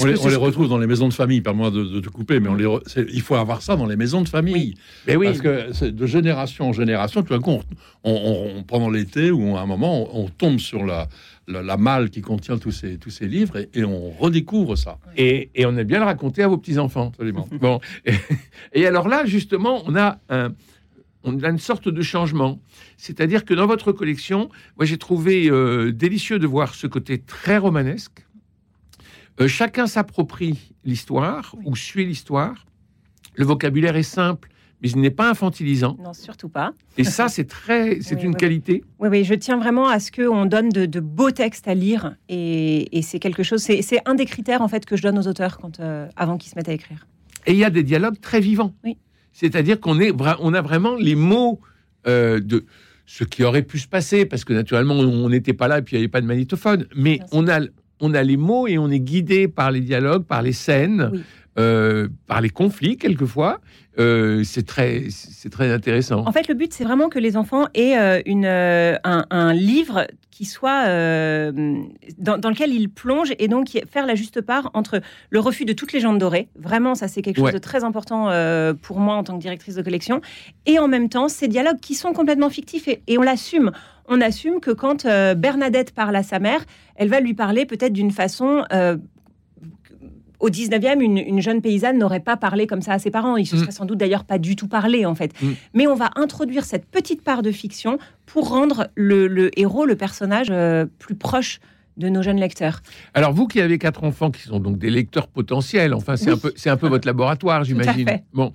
On 0.02 0.04
les, 0.06 0.18
on 0.20 0.28
les 0.28 0.34
que- 0.34 0.40
retrouve 0.40 0.68
dans 0.68 0.80
les 0.80 0.88
maisons 0.88 1.08
de 1.10 1.14
famille, 1.14 1.42
par 1.42 1.54
moi 1.54 1.70
de, 1.70 1.84
de 1.84 2.00
te 2.00 2.10
couper, 2.10 2.40
mais 2.40 2.50
on 2.50 2.56
les 2.56 2.66
re- 2.66 2.82
c'est- 2.88 3.06
il 3.14 3.22
faut 3.22 3.36
avoir 3.36 3.62
ça 3.62 3.76
dans 3.76 3.86
les 3.86 3.96
maisons 3.96 4.24
de 4.24 4.30
famille. 4.30 4.74
Mais 5.06 5.16
oui, 5.16 5.28
Parce 5.28 5.42
que 5.42 5.68
c'est 5.74 5.96
de 5.96 6.06
génération 6.08 6.70
en 6.70 6.74
génération, 6.74 7.22
tout 7.22 7.34
d'un 7.36 7.40
coup, 7.40 7.52
on, 7.52 7.62
on- 8.04 8.58
on- 8.58 8.64
pendant 8.64 8.90
l'été 8.90 9.30
ou 9.30 9.56
à 9.56 9.62
un 9.62 9.68
moment, 9.68 10.08
on, 10.18 10.24
on 10.24 10.30
tombe 10.30 10.58
sur 10.58 10.84
la, 10.88 11.08
la, 11.48 11.62
la 11.62 11.78
malle 11.78 12.10
qui 12.10 12.22
contient 12.22 12.58
tous 12.58 12.72
ces, 12.72 12.98
tous 12.98 13.10
ces 13.10 13.28
livres 13.28 13.58
et, 13.58 13.70
et 13.74 13.84
on 13.84 14.12
redécouvre 14.12 14.78
ça. 14.78 14.98
et, 15.18 15.50
et 15.56 15.66
on 15.66 15.76
aime 15.78 15.88
bien 15.88 16.00
le 16.00 16.06
raconter 16.06 16.44
à 16.44 16.48
vos 16.48 16.58
petits-enfants. 16.58 17.10
Absolument. 17.10 17.48
Bon, 17.60 17.80
et, 18.06 18.14
et 18.74 18.86
alors 18.88 19.08
là, 19.08 19.26
justement, 19.26 19.84
on 19.86 19.96
a, 19.96 20.20
un, 20.30 20.54
on 21.24 21.42
a 21.44 21.50
une 21.50 21.60
sorte 21.60 21.90
de 21.90 22.02
changement. 22.02 22.60
C'est-à-dire 22.98 23.44
que 23.46 23.54
dans 23.54 23.68
votre 23.68 23.92
collection, 23.92 24.50
moi 24.78 24.86
j'ai 24.86 24.98
trouvé 24.98 25.50
euh, 25.50 25.92
délicieux 25.92 26.40
de 26.40 26.48
voir 26.48 26.76
ce 26.76 26.88
côté 26.88 27.20
très 27.20 27.58
romanesque. 27.58 28.26
Euh, 29.42 29.48
chacun 29.48 29.88
s'approprie 29.88 30.74
l'histoire 30.86 31.56
Oui. 31.58 31.64
ou 31.68 31.76
suit 31.76 32.06
l'histoire. 32.06 32.66
Le 33.36 33.46
vocabulaire 33.46 33.96
est 33.96 34.04
simple, 34.04 34.50
mais 34.84 34.90
il 34.90 35.00
n'est 35.00 35.10
pas 35.10 35.30
infantilisant. 35.30 35.98
Non, 36.04 36.14
surtout 36.14 36.50
pas. 36.50 36.74
Et 36.98 37.06
ça, 37.06 37.30
c'est 37.30 37.46
très, 37.46 37.98
c'est 38.02 38.16
Oui, 38.16 38.24
une 38.24 38.30
oui, 38.32 38.36
qualité. 38.36 38.84
Oui, 39.00 39.08
oui, 39.10 39.24
je 39.24 39.34
tiens 39.34 39.58
vraiment 39.58 39.88
à 39.88 40.00
ce 40.00 40.12
qu'on 40.12 40.46
donne 40.46 40.70
de, 40.70 40.86
de 40.86 41.00
beaux 41.00 41.32
textes 41.32 41.68
à 41.70 41.74
lire. 41.74 42.16
Et, 42.28 42.96
et 42.98 43.02
c'est 43.02 43.20
quelque 43.20 43.44
chose, 43.44 43.62
c'est 43.62 44.02
un 44.06 44.16
des 44.16 44.26
critères 44.26 44.62
en 44.62 44.68
fait 44.68 44.86
que 44.86 44.98
je 44.98 45.02
donne 45.02 45.18
aux 45.18 45.28
auteurs 45.28 45.58
quand, 45.58 45.80
euh, 45.80 46.08
avant 46.18 46.38
qu'ils 46.38 46.52
se 46.52 46.56
mettent 46.58 46.70
à 46.70 46.74
écrire. 46.74 47.08
Et 47.46 47.54
il 47.54 47.58
y 47.58 47.64
a 47.64 47.70
des 47.70 47.84
dialogues 47.84 48.20
très 48.20 48.42
vivants. 48.42 48.74
Oui. 48.84 48.98
C'est-à-dire 49.32 49.80
qu'on 49.80 50.00
est, 50.00 50.12
on 50.40 50.54
a 50.54 50.62
vraiment 50.62 50.96
les 50.96 51.16
mots 51.16 51.60
euh, 52.06 52.40
de 52.40 52.66
ce 53.06 53.24
qui 53.24 53.44
aurait 53.44 53.64
pu 53.64 53.80
se 53.80 53.88
passer, 53.88 54.26
parce 54.26 54.46
que 54.46 54.54
naturellement, 54.54 54.96
on 54.96 55.30
n'était 55.30 55.54
pas 55.54 55.68
là 55.68 55.80
et 55.80 55.82
puis 55.82 55.96
il 55.96 56.00
n'y 56.00 56.04
avait 56.04 56.12
pas 56.12 56.22
de 56.22 56.26
magnétophone. 56.26 56.88
Mais 56.96 57.20
on 57.32 57.48
a, 57.48 57.62
on 58.06 58.14
a 58.14 58.22
les 58.24 58.38
mots 58.38 58.68
et 58.68 58.78
on 58.78 58.90
est 58.92 59.00
guidé 59.12 59.48
par 59.48 59.70
les 59.72 59.82
dialogues, 59.82 60.26
par 60.26 60.42
les 60.42 60.54
scènes, 60.66 61.10
Oui. 61.14 61.22
euh, 61.60 62.08
par 62.28 62.40
les 62.42 62.50
conflits, 62.50 62.98
quelquefois. 62.98 63.60
Euh, 64.00 64.44
c'est 64.44 64.66
très, 64.74 65.04
c'est 65.10 65.52
très 65.52 65.70
intéressant. 65.72 66.20
En 66.26 66.32
fait, 66.32 66.48
le 66.48 66.56
but, 66.56 66.74
c'est 66.74 66.84
vraiment 66.84 67.10
que 67.10 67.20
les 67.20 67.38
enfants 67.38 67.66
aient 67.76 67.96
euh, 67.98 68.22
une, 68.26 68.46
euh, 68.46 68.96
un, 69.04 69.26
un 69.30 69.54
livre 69.54 70.08
qui 70.32 70.46
soit 70.46 70.86
dans, 72.18 72.38
dans 72.40 72.50
lequel 72.50 72.74
ils 72.74 72.90
plongent 72.90 73.34
et 73.38 73.48
donc 73.48 73.68
faire 73.92 74.08
la 74.08 74.16
juste 74.16 74.42
part 74.42 74.72
entre 74.74 75.00
le 75.30 75.40
refus 75.40 75.64
de 75.64 75.74
toutes 75.74 75.94
les 75.94 76.00
légendes 76.00 76.18
dorées. 76.18 76.48
Vraiment, 76.60 76.96
ça, 76.96 77.08
c'est 77.08 77.22
quelque 77.22 77.38
chose 77.40 77.54
de 77.54 77.60
très 77.60 77.84
important 77.84 78.30
pour 78.82 79.00
moi 79.00 79.14
en 79.16 79.24
tant 79.24 79.36
que 79.38 79.42
directrice 79.42 79.76
de 79.76 79.84
collection. 79.84 80.22
Et 80.66 80.80
en 80.80 80.88
même 80.88 81.08
temps, 81.08 81.30
ces 81.30 81.48
dialogues 81.48 81.80
qui 81.80 81.94
sont 81.94 82.14
complètement 82.14 82.50
fictifs 82.50 82.88
et, 82.88 83.04
et 83.06 83.20
on 83.20 83.22
l'assume. 83.22 83.72
On 84.08 84.20
assume 84.22 84.60
que 84.60 84.72
quand 84.72 85.06
euh, 85.06 85.34
Bernadette 85.34 85.94
parle 85.94 86.16
à 86.16 86.24
sa 86.24 86.40
mère, 86.40 86.64
elle 86.96 87.08
va 87.10 87.20
lui 87.20 87.34
parler 87.34 87.66
peut-être 87.66 87.94
d'une 87.94 88.12
façon. 88.12 88.64
euh, 88.74 88.98
au 90.40 90.50
19e, 90.50 91.00
une, 91.00 91.18
une 91.20 91.42
jeune 91.42 91.62
paysanne 91.62 91.98
n'aurait 91.98 92.20
pas 92.20 92.36
parlé 92.36 92.68
comme 92.68 92.82
ça 92.82 92.92
à 92.92 93.00
ses 93.00 93.12
parents. 93.12 93.38
Ils 93.38 93.46
se 93.46 93.56
Mm. 93.56 93.60
seraient 93.60 93.72
sans 93.72 93.86
doute 93.86 93.98
d'ailleurs 93.98 94.26
pas 94.26 94.40
du 94.40 94.58
tout 94.58 94.68
parlé, 94.68 95.06
en 95.06 95.16
fait. 95.16 95.32
Mm. 95.42 95.52
Mais 95.74 95.88
on 95.88 95.96
va 95.96 96.10
introduire 96.18 96.66
cette 96.66 96.86
petite 96.86 97.22
part 97.24 97.44
de 97.44 97.52
fiction 97.52 97.98
pour 98.26 98.50
rendre 98.50 98.90
le, 98.96 99.28
le 99.28 99.58
héros, 99.58 99.86
le 99.86 99.96
personnage, 99.96 100.48
euh, 100.50 100.86
plus 101.00 101.16
proche 101.16 101.62
de 101.98 102.10
nos 102.10 102.22
jeunes 102.24 102.40
lecteurs. 102.40 102.82
Alors, 103.14 103.34
vous 103.34 103.48
qui 103.48 103.62
avez 103.62 103.78
quatre 103.78 104.04
enfants 104.04 104.32
qui 104.32 104.42
sont 104.44 104.60
donc 104.60 104.78
des 104.78 104.90
lecteurs 104.90 105.28
potentiels, 105.28 105.94
enfin, 105.94 106.16
c'est 106.16 106.28
Oui. 106.32 106.34
un 106.34 106.38
peu, 106.38 106.54
c'est 106.56 106.70
un 106.70 106.78
peu 106.78 106.88
votre 106.88 107.08
laboratoire, 107.08 107.64
j'imagine. 107.66 108.20
Bon, 108.34 108.52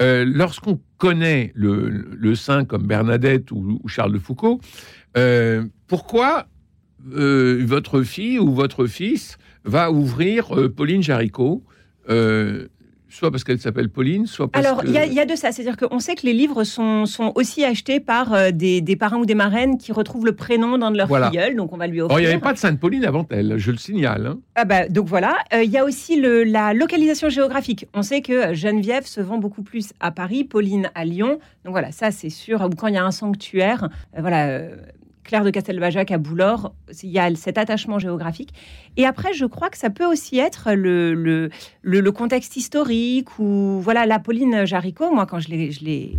euh, 0.00 0.24
lorsqu'on 0.26 0.80
connaît 0.98 1.52
le, 1.54 1.88
le 1.88 2.34
saint 2.34 2.64
comme 2.64 2.86
Bernadette 2.86 3.50
ou, 3.50 3.80
ou 3.82 3.88
Charles 3.88 4.12
de 4.12 4.18
Foucault, 4.18 4.60
euh, 5.16 5.64
pourquoi 5.86 6.46
euh, 7.14 7.62
votre 7.64 8.02
fille 8.02 8.38
ou 8.38 8.52
votre 8.54 8.86
fils 8.86 9.36
va 9.64 9.90
ouvrir 9.90 10.50
Pauline 10.76 11.02
Jaricot 11.02 11.62
soit 13.12 13.30
parce 13.30 13.44
qu'elle 13.44 13.58
s'appelle 13.60 13.88
Pauline, 13.88 14.26
soit 14.26 14.48
parce 14.48 14.64
Alors, 14.66 14.82
que... 14.82 14.86
il 14.88 14.92
y, 14.92 14.98
a- 14.98 15.06
il 15.06 15.12
y 15.12 15.20
a 15.20 15.24
de 15.26 15.34
ça. 15.36 15.52
C'est-à-dire 15.52 15.76
qu'on 15.76 15.98
sait 15.98 16.14
que 16.14 16.24
les 16.26 16.32
livres 16.32 16.64
sont, 16.64 17.06
sont 17.06 17.32
aussi 17.34 17.64
achetés 17.64 18.00
par 18.00 18.32
euh, 18.32 18.50
des, 18.50 18.80
des 18.80 18.96
parrains 18.96 19.18
ou 19.18 19.26
des 19.26 19.34
marraines 19.34 19.78
qui 19.78 19.92
retrouvent 19.92 20.24
le 20.26 20.34
prénom 20.34 20.78
d'un 20.78 20.90
de 20.90 20.96
leurs 20.96 21.06
Voilà. 21.08 21.30
filleuls. 21.30 21.56
Donc, 21.56 21.72
on 21.72 21.76
va 21.76 21.86
lui 21.86 22.00
offrir. 22.00 22.18
Il 22.18 22.22
n'y 22.22 22.28
avait 22.28 22.38
pas 22.40 22.52
de 22.52 22.58
Sainte-Pauline 22.58 23.04
avant 23.04 23.26
elle, 23.30 23.58
je 23.58 23.70
le 23.70 23.76
signale. 23.76 24.26
hein. 24.26 24.38
Ah 24.54 24.64
bah, 24.64 24.88
donc 24.88 25.06
voilà, 25.06 25.36
Euh, 25.54 25.62
il 25.62 25.70
y 25.70 25.78
a 25.78 25.84
aussi 25.84 26.20
le- 26.20 26.44
la 26.44 26.72
localisation 26.74 27.28
géographique. 27.28 27.86
On 27.94 28.02
sait 28.02 28.22
que 28.22 28.54
Geneviève 28.54 29.06
se 29.06 29.20
vend 29.20 29.38
beaucoup 29.38 29.62
plus 29.62 29.92
à 30.00 30.10
Paris, 30.10 30.44
Pauline 30.44 30.90
à 30.94 31.04
Lyon. 31.04 31.38
Donc 31.64 31.72
voilà, 31.72 31.92
ça 31.92 32.10
c'est 32.10 32.30
sûr. 32.30 32.60
Ou 32.62 32.70
quand 32.74 32.86
il 32.88 32.94
y 32.94 32.98
a 32.98 33.04
un 33.04 33.10
sanctuaire, 33.10 33.88
euh, 34.16 34.20
voilà, 34.20 34.48
euh, 34.48 34.76
Claire 35.24 35.44
de 35.44 35.50
Castelbajac 35.50 36.10
à 36.10 36.18
Boulor, 36.18 36.74
il 37.02 37.10
y 37.10 37.18
a 37.18 37.34
cet 37.34 37.58
attachement 37.58 37.98
géographique. 37.98 38.52
Et 38.96 39.06
après, 39.06 39.32
je 39.32 39.44
crois 39.44 39.70
que 39.70 39.78
ça 39.78 39.90
peut 39.90 40.04
aussi 40.04 40.38
être 40.38 40.72
le, 40.72 41.50
contexte 42.10 42.56
historique 42.56 43.38
ou 43.38 43.80
voilà, 43.80 44.06
la 44.06 44.18
Pauline 44.18 44.64
Jaricot. 44.64 45.12
Moi, 45.12 45.26
quand 45.26 45.38
je 45.38 45.48
l'ai, 45.48 45.70
je 45.70 45.84
l'ai, 45.84 46.18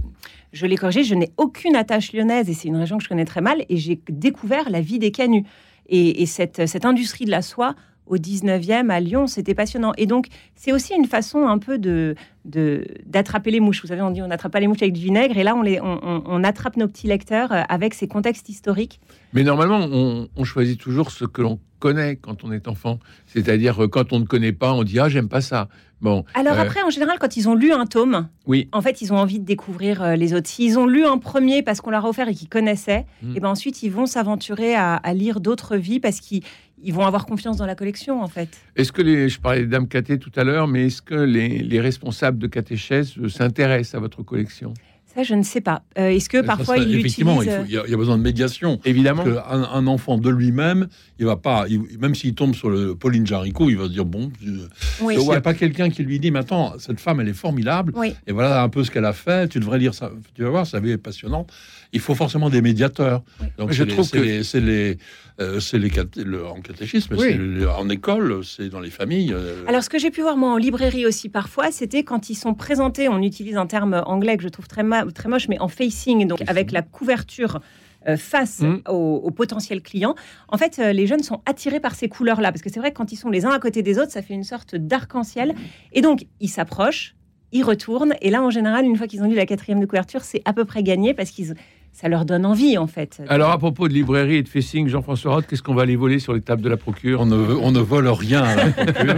je 0.54 0.66
l'ai 0.66 0.76
je 0.78 1.16
n'ai 1.16 1.32
aucune 1.38 1.76
attache 1.76 2.14
lyonnaise 2.14 2.50
et 2.50 2.54
c'est 2.54 2.68
une 2.68 2.78
région 2.78 2.98
que 2.98 3.04
je 3.04 3.10
connais 3.10 3.26
très 3.26 3.42
mal. 3.42 3.66
Et 3.70 3.78
j'ai 3.78 4.00
découvert 4.10 4.70
la 4.70 4.82
vie 4.82 5.00
des 5.00 5.12
canuts 5.12 5.46
et, 5.88 6.22
et 6.22 6.26
cette, 6.26 6.66
cette 6.66 6.86
industrie 6.86 7.26
de 7.26 7.32
la 7.32 7.42
soie 7.42 7.76
au 8.06 8.18
19e 8.18 8.90
à 8.90 9.00
Lyon, 9.00 9.28
c'était 9.28 9.56
passionnant. 9.56 9.94
Et 9.98 10.06
donc, 10.06 10.28
c'est 10.56 10.72
aussi 10.72 10.94
une 10.94 11.06
façon 11.06 11.48
un 11.48 11.58
peu 11.58 11.78
de- 11.78 12.16
d'attraper 12.46 13.52
les 13.52 13.60
mouches. 13.60 13.82
Vous 13.82 13.88
savez, 13.88 14.02
on 14.02 14.12
dit 14.12 14.22
on 14.22 14.28
n'attrape 14.28 14.52
pas 14.52 14.60
les 14.60 14.68
mouches 14.68 14.82
avec 14.82 14.94
du 14.94 15.02
vinaigre, 15.02 15.38
et 15.38 15.44
là, 15.44 15.56
on, 15.56 15.62
les, 15.62 15.80
on, 15.82 16.00
on- 16.04 16.24
on 16.26 16.44
attrape 16.44 16.78
nos 16.78 16.88
petits 16.88 17.08
lecteurs 17.08 17.52
euh, 17.52 17.62
avec 17.70 17.94
ces 17.94 18.08
contextes 18.08 18.50
historiques. 18.50 19.00
Mais 19.34 19.44
normalement, 19.44 19.80
on, 19.92 20.28
on 20.36 20.44
choisit 20.44 20.80
toujours 20.80 21.12
ce 21.12 21.26
que 21.26 21.42
l'on 21.42 21.60
connaît 21.80 22.16
quand 22.16 22.44
on 22.44 22.52
est 22.52 22.68
enfant. 22.68 23.00
C'est-à-dire, 23.28 23.84
euh, 23.84 23.88
quand 23.88 24.14
on 24.14 24.20
ne 24.20 24.26
connaît 24.26 24.52
pas, 24.54 24.74
on 24.74 24.84
dit 24.84 25.00
Ah, 25.00 25.10
j'aime 25.10 25.30
pas 25.30 25.42
ça. 25.42 25.68
Bon, 26.02 26.26
Alors 26.34 26.58
Euh, 26.58 26.62
après, 26.62 26.82
en 26.84 26.90
général, 26.90 27.18
quand 27.18 27.38
ils 27.38 27.48
ont 27.48 27.56
lu 27.56 27.72
un 27.72 27.86
tome, 27.86 28.28
oui. 28.46 28.68
en 28.74 28.82
fait, 28.82 29.02
ils 29.02 29.14
ont 29.14 29.18
envie 29.18 29.40
de 29.40 29.46
découvrir 29.46 30.18
les 30.18 30.34
autres. 30.34 30.50
S'ils 30.50 30.78
ont 30.78 30.86
lu 30.86 31.06
un 31.06 31.18
premier 31.18 31.64
parce 31.64 31.80
qu'on 31.80 31.92
leur 31.92 32.06
a 32.06 32.10
offert 32.10 32.28
et 32.28 32.34
qu'ils 32.36 32.50
connaissaient, 32.50 33.06
Mm. 33.22 33.38
et 33.38 33.40
ben 33.40 33.48
ensuite, 33.50 33.84
ils 33.84 33.90
vont 33.92 34.06
s'aventurer 34.06 34.76
à, 34.76 34.96
à 34.96 35.14
lire 35.14 35.40
d'autres 35.40 35.78
vies 35.78 36.02
parce 36.02 36.20
qu'ils 36.20 36.44
ils 36.86 36.94
vont 36.94 37.06
avoir 37.06 37.26
confiance 37.26 37.56
dans 37.56 37.66
la 37.66 37.76
collection, 37.76 38.22
en 38.22 38.28
fait. 38.28 38.50
Est-ce 38.76 38.92
que 38.92 39.02
les, 39.02 39.30
je 39.30 39.40
parlais 39.40 39.62
des 39.62 39.68
dames 39.68 39.88
tout 39.88 40.32
à 40.36 40.44
l'heure, 40.44 40.68
mais 40.68 40.88
est-ce 40.88 41.02
que 41.02 41.16
les, 41.16 41.60
les 41.60 41.80
responsables 41.80 42.33
de 42.38 42.48
catéchèse 42.48 43.18
euh, 43.18 43.30
s'intéressent 43.30 43.96
à 43.96 44.00
votre 44.00 44.24
collection? 44.24 44.74
Ça, 45.16 45.24
je 45.24 45.36
ne 45.36 45.44
sais 45.44 45.62
pas. 45.62 45.84
Euh, 46.00 46.10
Est-ce 46.10 46.28
que 46.28 46.38
Ça 46.42 46.44
parfois, 46.44 46.78
effectivement, 46.78 47.42
il, 47.44 47.50
faut- 47.50 47.64
il 47.66 47.72
y 47.74 47.78
a, 47.78 47.84
il 47.86 47.92
y 47.92 47.94
a 47.94 47.98
besoin 47.98 48.18
de 48.18 48.24
médiation. 48.24 48.80
Évidemment. 48.84 49.24
Parce 49.24 49.36
que 49.36 49.54
un, 49.54 49.64
un 49.64 49.88
enfant 49.88 50.18
de 50.18 50.30
lui-même, 50.30 50.88
il 51.20 51.26
va 51.26 51.36
pas, 51.36 51.66
il- 51.70 51.82
même 52.00 52.16
s'il 52.16 52.34
tombe 52.34 52.56
sur 52.56 52.70
le 52.70 52.96
Pauline 52.96 53.26
Jaricot, 53.28 53.70
il 53.70 53.78
va 53.78 53.86
se 53.86 53.90
dire 53.92 54.06
bon. 54.06 54.32
euh, 54.48 54.68
Oui. 55.02 55.16
S'il 55.18 55.28
n'y 55.30 55.36
a 55.36 55.42
pas 55.42 55.54
quelqu'un 55.54 55.90
qui 55.90 56.04
lui 56.04 56.20
dit, 56.20 56.32
mais 56.32 56.40
attends, 56.40 56.74
cette 56.80 57.00
femme, 57.00 57.20
elle 57.22 57.30
est 57.30 57.34
formidable, 57.34 57.94
Oui. 57.96 58.16
et 58.26 58.32
voilà 58.32 58.64
un 58.64 58.70
peu 58.70 58.84
ce 58.84 58.90
qu'elle 58.92 59.06
a 59.06 59.14
fait, 59.14 59.48
tu 59.50 59.60
devrais 59.60 59.78
lire 59.78 59.94
ça, 59.94 60.12
tu 60.36 60.44
vas 60.44 60.50
voir, 60.50 60.66
sa 60.68 60.80
vie 60.80 60.92
est 60.92 60.98
passionnante. 60.98 61.52
Il 61.96 62.00
faut 62.00 62.16
forcément 62.16 62.50
des 62.50 62.62
médiateurs. 62.64 63.22
Oui. 63.40 63.48
Donc 63.60 63.72
Je 63.72 63.84
les- 63.84 63.94
trouve 63.94 64.06
c'est 64.06 64.18
que- 64.18 64.24
les, 64.24 64.44
c'est 64.44 64.60
les, 64.62 64.98
euh, 65.40 65.60
c'est 65.60 65.78
les 65.78 65.90
caté- 65.92 66.24
le- 66.24 66.44
en 66.46 66.60
catéchisme, 66.62 67.16
Oui. 67.20 67.34
le- 67.36 67.70
en 67.70 67.88
école, 67.90 68.44
c'est 68.44 68.70
dans 68.70 68.80
les 68.80 68.90
familles. 68.90 69.32
euh, 69.32 69.64
Alors, 69.68 69.84
ce 69.84 69.90
que 69.92 70.00
j'ai 70.00 70.10
pu 70.10 70.22
voir, 70.22 70.36
moi, 70.38 70.52
en 70.52 70.58
librairie 70.58 71.06
aussi, 71.06 71.30
parfois, 71.30 71.72
c'était 71.72 72.04
quand 72.04 72.32
ils 72.32 72.36
sont 72.36 72.56
présentés, 72.56 73.10
on 73.10 73.22
utilise 73.22 73.58
un 73.58 73.68
terme 73.68 74.02
anglais 74.08 74.38
que 74.38 74.44
je 74.44 74.50
trouve 74.50 74.68
très, 74.68 74.82
très 75.12 75.30
moche, 75.30 75.48
mais 75.50 75.60
en 75.60 75.68
facing, 75.68 76.28
donc 76.28 76.42
avec 76.48 76.72
la 76.72 76.82
couverture 76.82 77.60
euh, 78.08 78.18
face 78.18 78.60
Mm. 78.60 78.82
au, 78.90 79.22
au 79.24 79.32
potentiel 79.32 79.82
client. 79.82 80.14
En 80.50 80.58
fait, 80.58 80.78
euh, 80.80 80.92
les 80.92 81.08
jeunes 81.08 81.24
sont 81.24 81.42
attirés 81.46 81.80
par 81.80 81.96
ces 81.96 82.10
couleurs-là, 82.10 82.52
parce 82.52 82.62
que 82.62 82.70
c'est 82.70 82.80
vrai 82.80 82.92
que 82.92 82.98
quand 82.98 83.12
ils 83.14 83.16
sont 83.16 83.30
les 83.30 83.46
uns 83.46 83.52
à 83.52 83.60
côté 83.60 83.82
des 83.82 83.98
autres, 83.98 84.12
ça 84.12 84.22
fait 84.22 84.34
une 84.34 84.44
sorte 84.44 84.76
d'arc-en-ciel. 84.76 85.56
Et 85.94 86.02
donc, 86.02 86.26
ils 86.42 86.50
s'approchent, 86.50 87.16
ils 87.54 87.64
retournent, 87.64 88.14
et 88.22 88.30
là, 88.30 88.44
en 88.44 88.50
général, 88.50 88.86
une 88.86 88.98
fois 88.98 89.08
qu'ils 89.08 89.24
ont 89.24 89.28
lu 89.28 89.36
la 89.36 89.46
quatrième 89.46 89.80
de 89.80 89.86
couverture, 89.86 90.22
c'est 90.24 90.42
à 90.44 90.52
peu 90.52 90.66
près 90.66 90.84
gagné, 90.84 91.14
parce 91.14 91.32
qu'ils 91.32 91.56
ça 91.94 92.10
leur 92.10 92.26
donne 92.26 92.46
envie, 92.46 92.78
en 92.78 92.88
fait. 92.88 93.22
Alors, 93.30 93.52
à 93.52 93.58
propos 93.60 93.88
de 93.88 93.94
librairie 93.94 94.38
et 94.38 94.44
de 94.44 94.50
facing, 94.50 94.88
Jean-François 94.88 95.36
Roth, 95.36 95.46
qu'est-ce 95.48 95.62
qu'on 95.62 95.76
va 95.76 95.84
aller 95.84 95.96
voler 95.96 96.18
sur 96.18 96.34
les 96.34 96.42
tables 96.42 96.64
de 96.64 96.70
la 96.70 96.76
procure? 96.76 97.22
On 97.22 97.28
ne, 97.28 97.36
on 97.36 97.72
ne 97.72 97.80
vole 97.80 98.08
rien 98.08 98.44
à 98.44 98.56
la 98.56 98.72
procure. 98.72 99.16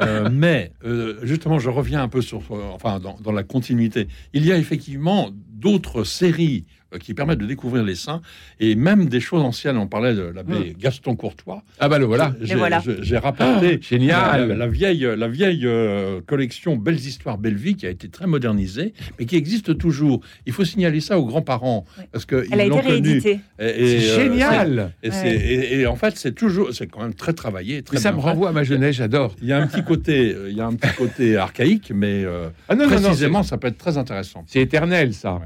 Euh, 0.00 0.28
mais 0.30 0.72
euh, 0.84 1.18
justement, 1.22 1.58
je 1.58 1.70
reviens 1.70 2.02
un 2.02 2.08
peu 2.08 2.20
sur, 2.20 2.40
euh, 2.50 2.60
enfin, 2.74 2.98
dans, 2.98 3.16
dans 3.22 3.32
la 3.32 3.44
continuité. 3.44 4.08
Il 4.32 4.44
y 4.44 4.52
a 4.52 4.58
effectivement 4.58 5.30
d'autres 5.54 6.04
séries 6.04 6.64
euh, 6.92 6.98
qui 6.98 7.14
permettent 7.14 7.38
de 7.38 7.46
découvrir 7.46 7.82
les 7.84 7.94
saints 7.94 8.20
et 8.60 8.74
même 8.74 9.06
des 9.06 9.20
choses 9.20 9.42
anciennes. 9.42 9.76
On 9.78 9.86
parlait 9.88 10.14
de 10.14 10.22
l'abbé 10.22 10.76
Gaston 10.78 11.16
Courtois. 11.16 11.62
Ah 11.80 11.88
bah 11.88 11.98
le 11.98 12.04
voilà. 12.04 12.34
J'ai 12.40 12.54
voilà. 12.54 12.82
rapporté 13.20 13.78
Ah, 13.80 13.86
génial. 13.88 14.48
la, 14.48 14.54
la 14.54 14.66
vieille, 14.68 15.08
la 15.16 15.28
vieille 15.28 15.62
euh, 15.66 16.20
collection 16.26 16.76
Belles 16.76 17.00
Histoires, 17.00 17.38
Belle 17.38 17.56
Vie 17.56 17.74
qui 17.76 17.86
a 17.86 17.90
été 17.90 18.08
très 18.08 18.26
modernisée, 18.26 18.92
mais 19.18 19.26
qui 19.26 19.36
existe 19.36 19.76
toujours. 19.78 20.20
Il 20.46 20.52
faut 20.52 20.64
signaler 20.64 21.00
ça 21.00 21.18
aux 21.18 21.24
grands-parents 21.26 21.84
Ouais. 21.98 22.08
parce 22.12 22.24
que 22.26 22.46
Elle 22.50 22.60
a 22.60 22.64
ils 22.66 22.68
l'ont 22.70 22.78
été 22.80 22.88
connue. 22.88 23.08
rééditée. 23.08 23.40
Et- 23.58 23.64
et, 23.66 24.00
C'est 24.00 24.10
euh, 24.10 24.22
génial. 24.22 24.92
Et, 25.02 25.10
Ouais. 25.10 25.36
et- 25.36 25.80
et 25.80 25.86
en 25.86 25.96
fait, 25.96 26.16
c'est 26.16 26.34
toujours, 26.34 26.72
c'est 26.72 26.86
quand 26.86 27.00
même 27.02 27.14
très 27.14 27.32
travaillé. 27.32 27.82
Très 27.82 27.96
Mais 27.96 28.00
ça 28.00 28.12
me 28.12 28.16
fait. 28.18 28.22
renvoie 28.28 28.50
à 28.50 28.52
ma 28.52 28.62
jeunesse, 28.64 28.96
j'adore. 28.96 29.34
Il 29.42 29.48
y 29.48 29.52
a 29.52 29.58
un 29.60 29.66
petit 29.66 29.82
côté, 29.82 30.34
il 30.48 30.56
y 30.56 30.60
a 30.60 30.66
un 30.66 30.74
petit 30.74 30.94
côté 30.96 31.36
archaïque, 31.36 31.90
mais 31.94 32.24
euh, 32.24 32.48
Ah 32.68 32.74
non, 32.74 32.84
non, 32.84 32.90
non, 32.90 33.00
précisément, 33.02 33.42
c'est- 33.42 33.50
ça 33.50 33.58
peut 33.58 33.68
être 33.68 33.78
très 33.78 33.98
intéressant. 33.98 34.44
c'est 34.46 34.60
éternel 34.60 35.12
ça. 35.14 35.34
Ouais. 35.34 35.40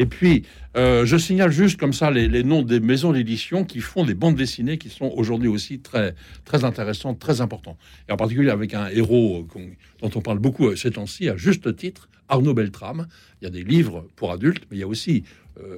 Et 0.00 0.06
puis, 0.06 0.44
euh, 0.78 1.04
je 1.04 1.16
signale 1.18 1.52
juste 1.52 1.78
comme 1.78 1.92
ça 1.92 2.10
les, 2.10 2.26
les 2.26 2.42
noms 2.42 2.62
des 2.62 2.80
maisons 2.80 3.12
d'édition 3.12 3.64
qui 3.64 3.80
font 3.80 4.02
des 4.04 4.14
bandes 4.14 4.34
dessinées 4.34 4.78
qui 4.78 4.88
sont 4.88 5.12
aujourd'hui 5.14 5.48
aussi 5.48 5.78
très, 5.80 6.14
très 6.46 6.64
intéressantes, 6.64 7.18
très 7.18 7.42
importantes. 7.42 7.76
Et 8.08 8.12
en 8.12 8.16
particulier 8.16 8.48
avec 8.50 8.72
un 8.72 8.88
héros 8.88 9.46
euh, 9.56 9.60
dont 10.00 10.10
on 10.14 10.20
parle 10.22 10.38
beaucoup 10.38 10.68
euh, 10.68 10.76
ces 10.76 10.90
temps-ci, 10.92 11.28
à 11.28 11.36
juste 11.36 11.76
titre, 11.76 12.08
Arnaud 12.30 12.54
Beltrame. 12.54 13.08
Il 13.40 13.44
y 13.44 13.48
a 13.48 13.50
des 13.50 13.62
livres 13.62 14.06
pour 14.16 14.32
adultes, 14.32 14.62
mais 14.70 14.78
il 14.78 14.80
y 14.80 14.84
a 14.84 14.86
aussi 14.88 15.22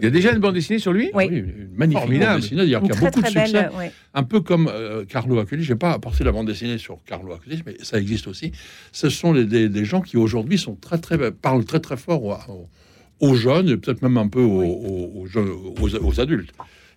Il 0.00 0.04
y 0.04 0.06
a 0.06 0.10
déjà 0.10 0.30
une 0.32 0.38
bande 0.38 0.54
dessinée 0.54 0.78
sur 0.78 0.92
lui? 0.92 1.10
Oui. 1.14 1.24
une 1.26 1.70
magnifique 1.74 2.02
Formidable. 2.02 2.32
bande 2.34 2.40
dessinée, 2.42 2.60
d'ailleurs, 2.62 2.82
qui 2.84 2.90
a 2.92 2.94
très 2.94 3.06
beaucoup 3.06 3.20
très 3.22 3.30
de 3.32 3.38
succès 3.40 3.52
belle. 3.62 3.70
ouais. 3.76 3.92
un 4.14 4.22
peu 4.22 4.40
comme 4.40 4.68
euh, 4.68 5.04
Carlo 5.06 5.38
Acutis, 5.40 5.64
je 5.64 5.72
n'ai 5.72 5.78
pas 5.78 5.90
apporté 5.92 6.22
la 6.22 6.30
bande 6.30 6.46
dessinée 6.46 6.78
sur 6.78 7.02
Carlo 7.04 7.32
Acutis, 7.32 7.62
mais 7.66 7.74
ça 7.82 7.98
existe 7.98 8.28
aussi. 8.28 8.52
Ce 8.92 9.08
sont 9.08 9.32
des, 9.32 9.46
des- 9.46 9.68
des 9.68 9.84
gens 9.84 10.00
qui 10.02 10.16
aujourd'hui 10.16 10.58
sont 10.58 10.76
très 10.76 10.98
très 10.98 11.32
parlent 11.32 11.64
très 11.64 11.80
très 11.80 11.96
fort 11.96 12.22
aux, 12.22 12.34
aux- 12.52 12.68
aux 13.22 13.34
jeunes 13.34 13.68
et 13.70 13.76
peut-être 13.78 14.02
même 14.02 14.18
un 14.18 14.28
peu 14.28 14.40
aux, 14.42 14.62
aux- 14.62 15.12
aux 15.22 15.26
jeunes- 15.26 15.48
aux- 15.48 16.04
aux 16.06 16.20
adultes. 16.20 16.50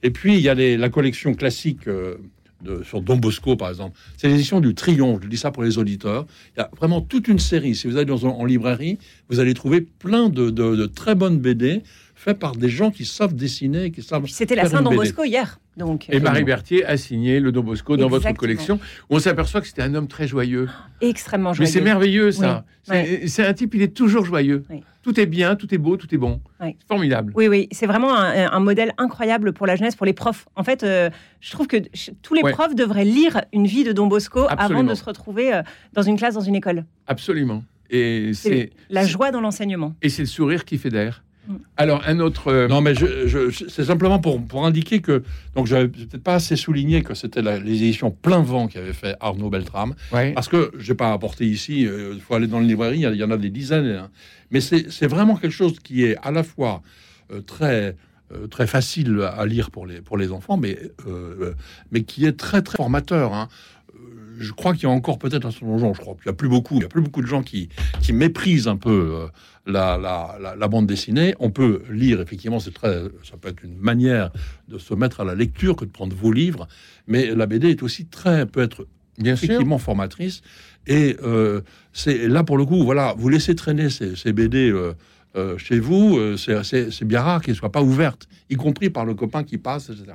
Et 0.03 0.09
puis 0.09 0.33
il 0.35 0.41
y 0.41 0.49
a 0.49 0.53
les- 0.55 0.75
la 0.75 0.89
collection 0.89 1.33
classique. 1.35 1.87
euh, 1.87 2.15
de- 2.63 2.83
sur 2.83 3.01
Don 3.01 3.17
Bosco, 3.17 3.55
par 3.57 3.69
exemple, 3.69 3.95
c'est 4.17 4.27
l'édition 4.29 4.59
du 4.61 4.73
Triomphe. 4.73 5.19
Je 5.23 5.27
dis 5.27 5.37
ça 5.37 5.51
pour 5.51 5.61
les 5.61 5.77
auditeurs. 5.77 6.25
Il 6.55 6.61
y 6.61 6.63
a 6.63 6.71
vraiment 6.77 6.99
toute 7.01 7.27
une 7.27 7.37
série. 7.37 7.75
Si 7.75 7.85
vous 7.85 7.97
allez 7.97 8.05
dans, 8.05 8.25
un- 8.25 8.29
en 8.29 8.45
librairie, 8.45 8.97
vous 9.29 9.39
allez 9.39 9.53
trouver 9.53 9.81
plein 9.81 10.29
de, 10.29 10.49
de- 10.49 10.75
de 10.75 10.85
très 10.87 11.13
bonnes 11.15 11.37
BD 11.37 11.83
faites 12.15 12.39
par 12.39 12.55
des 12.55 12.69
gens 12.69 12.89
qui 12.91 13.05
savent 13.05 13.35
dessiner, 13.35 13.91
qui 13.91 14.01
savent. 14.01 14.25
C'était 14.27 14.55
la 14.55 14.63
Saint 14.69 14.81
Don. 14.83 14.95
Bosco 15.03 15.23
hier. 15.25 15.59
Donc, 15.77 16.07
Et 16.09 16.19
Marie 16.19 16.43
Berthier 16.43 16.85
a 16.85 16.95
signé 16.95 17.39
le 17.39 17.51
Don 17.51 17.61
Bosco 17.61 17.97
dans 17.97 18.07
votre 18.07 18.31
collection. 18.33 18.79
On 19.09 19.19
s'aperçoit 19.19 19.61
que 19.61 19.67
c'était 19.67 19.81
un 19.81 19.93
homme 19.93 20.07
très 20.07 20.27
joyeux. 20.27 20.69
extrêmement 21.01 21.49
Mais 21.51 21.55
joyeux. 21.57 21.71
c'est 21.71 21.81
merveilleux 21.81 22.31
ça. 22.31 22.63
Oui. 22.89 23.27
C'est 23.27 23.45
un 23.45 23.53
type, 23.53 23.75
il 23.75 23.81
est 23.81 23.93
toujours 23.95 24.25
joyeux. 24.25 24.63
Oui. 24.69 24.83
Tout 25.03 25.19
est 25.19 25.25
bien, 25.25 25.55
tout 25.55 25.73
est 25.73 25.77
beau, 25.77 25.97
tout 25.97 26.13
est 26.15 26.17
bon. 26.17 26.39
C'est 26.61 26.75
formidable. 26.87 27.33
Oui, 27.35 27.47
oui, 27.47 27.67
c'est 27.71 27.85
vraiment 27.85 28.15
un, 28.15 28.51
un 28.51 28.59
modèle 28.59 28.93
incroyable 28.97 29.53
pour 29.53 29.67
la 29.67 29.75
jeunesse, 29.75 29.95
pour 29.95 30.05
les 30.05 30.13
profs. 30.13 30.47
En 30.55 30.63
fait, 30.63 30.83
euh, 30.83 31.09
je 31.41 31.51
trouve 31.51 31.67
que 31.67 31.77
tous 32.21 32.33
les 32.33 32.41
profs 32.41 32.73
devraient 32.73 33.05
lire 33.05 33.41
une 33.53 33.67
vie 33.67 33.83
de 33.83 33.91
Don 33.91 34.07
Bosco 34.07 34.47
avant 34.49 34.83
de 34.83 34.93
se 34.95 35.03
retrouver 35.03 35.53
euh, 35.53 35.61
dans 35.93 36.01
une 36.01 36.17
classe, 36.17 36.33
dans 36.35 36.41
une 36.41 36.55
école. 36.55 36.85
Absolument. 37.05 37.63
Et 37.91 38.31
C'est 38.33 38.71
la 38.89 39.05
joie 39.05 39.29
dans 39.31 39.41
l'enseignement. 39.41 39.93
et 40.01 40.09
c'est 40.09 40.23
le 40.23 40.27
sourire 40.27 40.65
qui 40.65 40.77
fait 40.77 40.89
d'air. 40.89 41.21
Mm. 41.21 41.24
Alors 41.77 42.01
un 42.07 42.19
autre. 42.19 42.47
euh, 42.51 42.67
Non, 42.67 42.81
mais 42.81 42.95
je, 42.95 43.27
je- 43.27 43.65
c'est 43.67 43.83
simplement 43.85 44.19
pour, 44.19 44.41
pour 44.45 44.65
indiquer 44.65 44.99
que. 45.01 45.23
Donc, 45.55 45.67
j'avais 45.67 45.87
peut-être 45.87 46.23
pas 46.23 46.35
assez 46.35 46.55
souligné 46.55 47.01
que 47.03 47.13
c'était 47.13 47.41
les 47.41 47.57
éditions 47.83 48.11
Plein 48.11 48.41
Vent 48.41 48.67
qui 48.67 48.77
avaient 48.77 48.93
fait 48.93 49.15
Arnaud 49.19 49.49
Beltrame. 49.49 49.93
ouais. 50.11 50.33
Parce 50.33 50.47
que 50.47 50.71
je 50.77 50.91
n'ai 50.91 50.95
pas 50.97 51.11
apporté 51.13 51.45
ici, 51.45 51.81
il 51.81 52.19
faut 52.21 52.35
aller 52.35 52.47
dans 52.47 52.59
le 52.59 52.65
librairie, 52.65 52.99
il 53.01 53.15
y 53.15 53.23
en 53.23 53.31
a 53.31 53.37
des 53.37 53.49
dizaines. 53.49 53.85
hein. 53.87 54.09
Mais 54.51 54.61
c'est 54.61 54.91
c'est 54.91 55.07
vraiment 55.07 55.35
quelque 55.35 55.51
chose 55.53 55.79
qui 55.79 56.03
est 56.03 56.17
à 56.23 56.31
la 56.31 56.43
fois 56.43 56.81
euh, 57.31 57.41
très. 57.41 57.95
euh, 58.31 58.47
très 58.47 58.65
facile 58.65 59.21
à 59.21 59.45
lire 59.45 59.69
pour 59.69 59.85
les, 59.85 60.01
pour 60.01 60.17
les 60.17 60.31
enfants, 60.31 60.57
mais, 60.57 60.79
euh, 61.07 61.53
mais 61.91 62.01
qui 62.01 62.25
est 62.25 62.33
très 62.35 62.63
très 62.63 62.75
formateur. 62.77 63.33
hein. 63.35 63.49
Je 64.37 64.51
crois 64.51 64.73
qu'il 64.73 64.83
y 64.83 64.85
a 64.85 64.89
encore 64.89 65.17
peut-être 65.19 65.45
un 65.45 65.51
certain 65.51 65.65
nombre 65.67 65.77
de 65.77 65.81
gens, 65.85 65.93
je 65.93 66.01
crois 66.01 66.13
qu'il 66.15 66.23
n'y 66.25 66.31
a 66.31 66.33
plus 66.35 66.49
beaucoup, 66.49 66.75
il 66.75 66.81
y 66.81 66.85
a 66.85 66.89
plus 66.89 67.01
beaucoup 67.01 67.21
de 67.21 67.27
gens 67.27 67.43
qui, 67.43 67.69
qui 68.01 68.13
méprisent 68.13 68.67
un 68.67 68.77
peu 68.77 68.89
euh, 69.13 69.27
la, 69.65 69.97
la, 69.97 70.37
la, 70.41 70.55
la 70.55 70.67
bande 70.67 70.87
dessinée. 70.87 71.35
On 71.39 71.49
peut 71.51 71.83
lire, 71.89 72.21
effectivement, 72.21 72.59
c'est 72.59 72.73
très, 72.73 73.03
ça 73.23 73.37
peut 73.39 73.49
être 73.49 73.63
une 73.63 73.77
manière 73.77 74.31
de 74.67 74.77
se 74.77 74.93
mettre 74.93 75.21
à 75.21 75.25
la 75.25 75.35
lecture 75.35 75.75
que 75.75 75.85
de 75.85 75.91
prendre 75.91 76.15
vos 76.15 76.31
livres, 76.31 76.67
mais 77.07 77.33
la 77.33 77.45
BD 77.45 77.69
est 77.69 77.83
aussi 77.83 78.05
très, 78.07 78.45
peut 78.45 78.61
être 78.61 78.87
Bien 79.17 79.35
sûr. 79.35 79.45
effectivement 79.45 79.77
formatrice. 79.77 80.41
Et 80.87 81.15
euh, 81.23 81.61
c'est 81.93 82.27
là 82.27 82.43
pour 82.43 82.57
le 82.57 82.65
coup, 82.65 82.83
voilà, 82.83 83.15
vous 83.17 83.29
laissez 83.29 83.55
traîner 83.55 83.89
ces, 83.89 84.15
ces 84.15 84.33
BD 84.33 84.69
euh, 84.69 84.93
euh, 85.35 85.57
chez 85.57 85.79
vous, 85.79 86.17
euh, 86.17 86.37
c'est- 86.37 87.03
bien 87.03 87.21
rare 87.21 87.41
qu'elles 87.41 87.55
soient 87.55 87.71
pas 87.71 87.81
ouvertes, 87.83 88.27
y 88.49 88.55
compris 88.55 88.89
par 88.89 89.05
le 89.05 89.13
copain 89.13 89.43
qui 89.43 89.57
passe, 89.57 89.89
etc. 89.89 90.05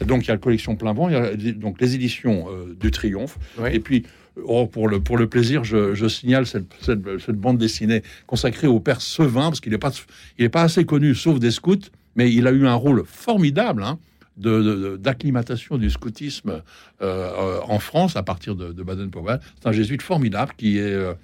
Et 0.00 0.04
donc 0.04 0.24
il 0.24 0.28
y 0.28 0.30
a 0.30 0.34
la 0.34 0.38
collection 0.40 0.76
plein 0.76 0.92
vent, 0.92 1.08
il 1.08 1.14
y 1.14 1.16
a 1.16 1.52
donc 1.52 1.80
les 1.80 1.94
éditions 1.94 2.46
euh, 2.50 2.74
du 2.78 2.90
Triomphe, 2.90 3.38
et 3.72 3.80
puis 3.80 4.04
oh, 4.44 4.66
pour 4.66 4.88
le 4.88 5.00
pour 5.00 5.16
le 5.16 5.28
plaisir, 5.28 5.64
je, 5.64 5.94
je 5.94 6.06
signale 6.08 6.46
cette, 6.46 6.72
cette, 6.80 7.00
cette 7.20 7.36
bande 7.36 7.58
dessinée 7.58 8.02
consacrée 8.26 8.66
au 8.66 8.80
père 8.80 9.00
Sevin 9.00 9.48
parce 9.50 9.60
qu'il 9.60 9.72
n'est 9.72 9.78
pas 9.78 9.92
il 10.38 10.44
est 10.44 10.48
pas 10.48 10.62
assez 10.62 10.84
connu, 10.84 11.14
sauf 11.14 11.38
des 11.38 11.50
scouts, 11.50 11.90
mais 12.16 12.32
il 12.32 12.46
a 12.46 12.52
eu 12.52 12.66
un 12.66 12.74
rôle 12.74 13.04
formidable. 13.06 13.82
Hein, 13.82 13.98
de- 14.36 14.62
de- 14.62 14.96
d'acclimatation 14.96 15.78
du 15.78 15.90
scoutisme 15.90 16.62
euh, 17.02 17.58
en 17.66 17.80
France 17.80 18.14
à 18.14 18.22
partir 18.22 18.54
de, 18.54 18.72
de 18.72 18.82
Baden-Powell. 18.84 19.40
C'est 19.60 19.68
un 19.68 19.72
jésuite 19.72 20.00
formidable 20.00 20.52
qui 20.56 20.78
est. 20.78 20.82
euh, 20.82 21.14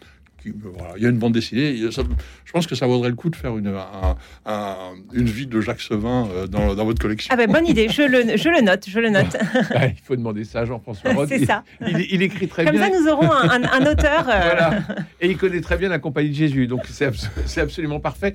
qui- 0.53 0.53
voilà, 0.77 0.95
il 0.97 1.03
y 1.03 1.07
a 1.07 1.09
une 1.09 1.19
bande 1.19 1.33
dessinée. 1.33 1.91
Ça- 1.91 2.03
je 2.45 2.53
pense 2.53 2.67
que 2.67 2.75
ça 2.75 2.87
vaudrait 2.87 3.09
le 3.09 3.15
coup 3.17 3.31
de 3.31 3.37
faire 3.37 3.57
une, 3.57 3.69
un- 3.69 4.17
un- 4.47 4.77
une 5.13 5.27
vie 5.27 5.47
de 5.47 5.61
Jacques 5.61 5.81
Sevin 5.81 6.29
euh, 6.35 6.47
dans, 6.47 6.75
dans 6.75 6.85
votre 6.85 7.01
collection. 7.01 7.31
Ah 7.33 7.37
ben 7.37 7.51
bonne 7.51 7.67
idée, 7.67 7.89
je 7.89 8.03
le, 8.03 8.37
je 8.37 8.49
le 8.49 8.61
note, 8.63 8.85
je 8.89 8.99
le 9.01 9.11
note. 9.11 9.37
Ah, 9.75 9.87
il 9.87 9.97
faut 10.05 10.15
demander 10.17 10.45
ça 10.45 10.61
à 10.61 10.65
Jean-François 10.65 11.13
Roth. 11.15 11.29
C'est 11.29 11.41
Il- 11.41 11.47
ça. 11.47 11.65
Il, 11.87 12.07
il 12.11 12.23
écrit 12.23 12.47
très 12.49 12.65
Comme 12.65 12.77
bien. 12.77 12.91
ça, 12.91 12.99
nous 13.01 13.09
aurons 13.09 13.33
un, 13.33 13.63
un- 13.63 13.65
un 13.65 13.87
auteur. 13.91 14.29
euh, 14.29 14.41
Voilà. 14.43 14.83
Et 15.21 15.31
il 15.31 15.37
connaît 15.37 15.61
très 15.61 15.77
bien 15.77 15.89
la 15.89 15.99
compagnie 15.99 16.29
de 16.31 16.35
Jésus, 16.35 16.67
donc 16.67 16.83
c'est 16.89 17.07
abs- 17.07 17.31
c'est 17.47 17.61
absolument 17.61 18.01
parfait. 18.01 18.35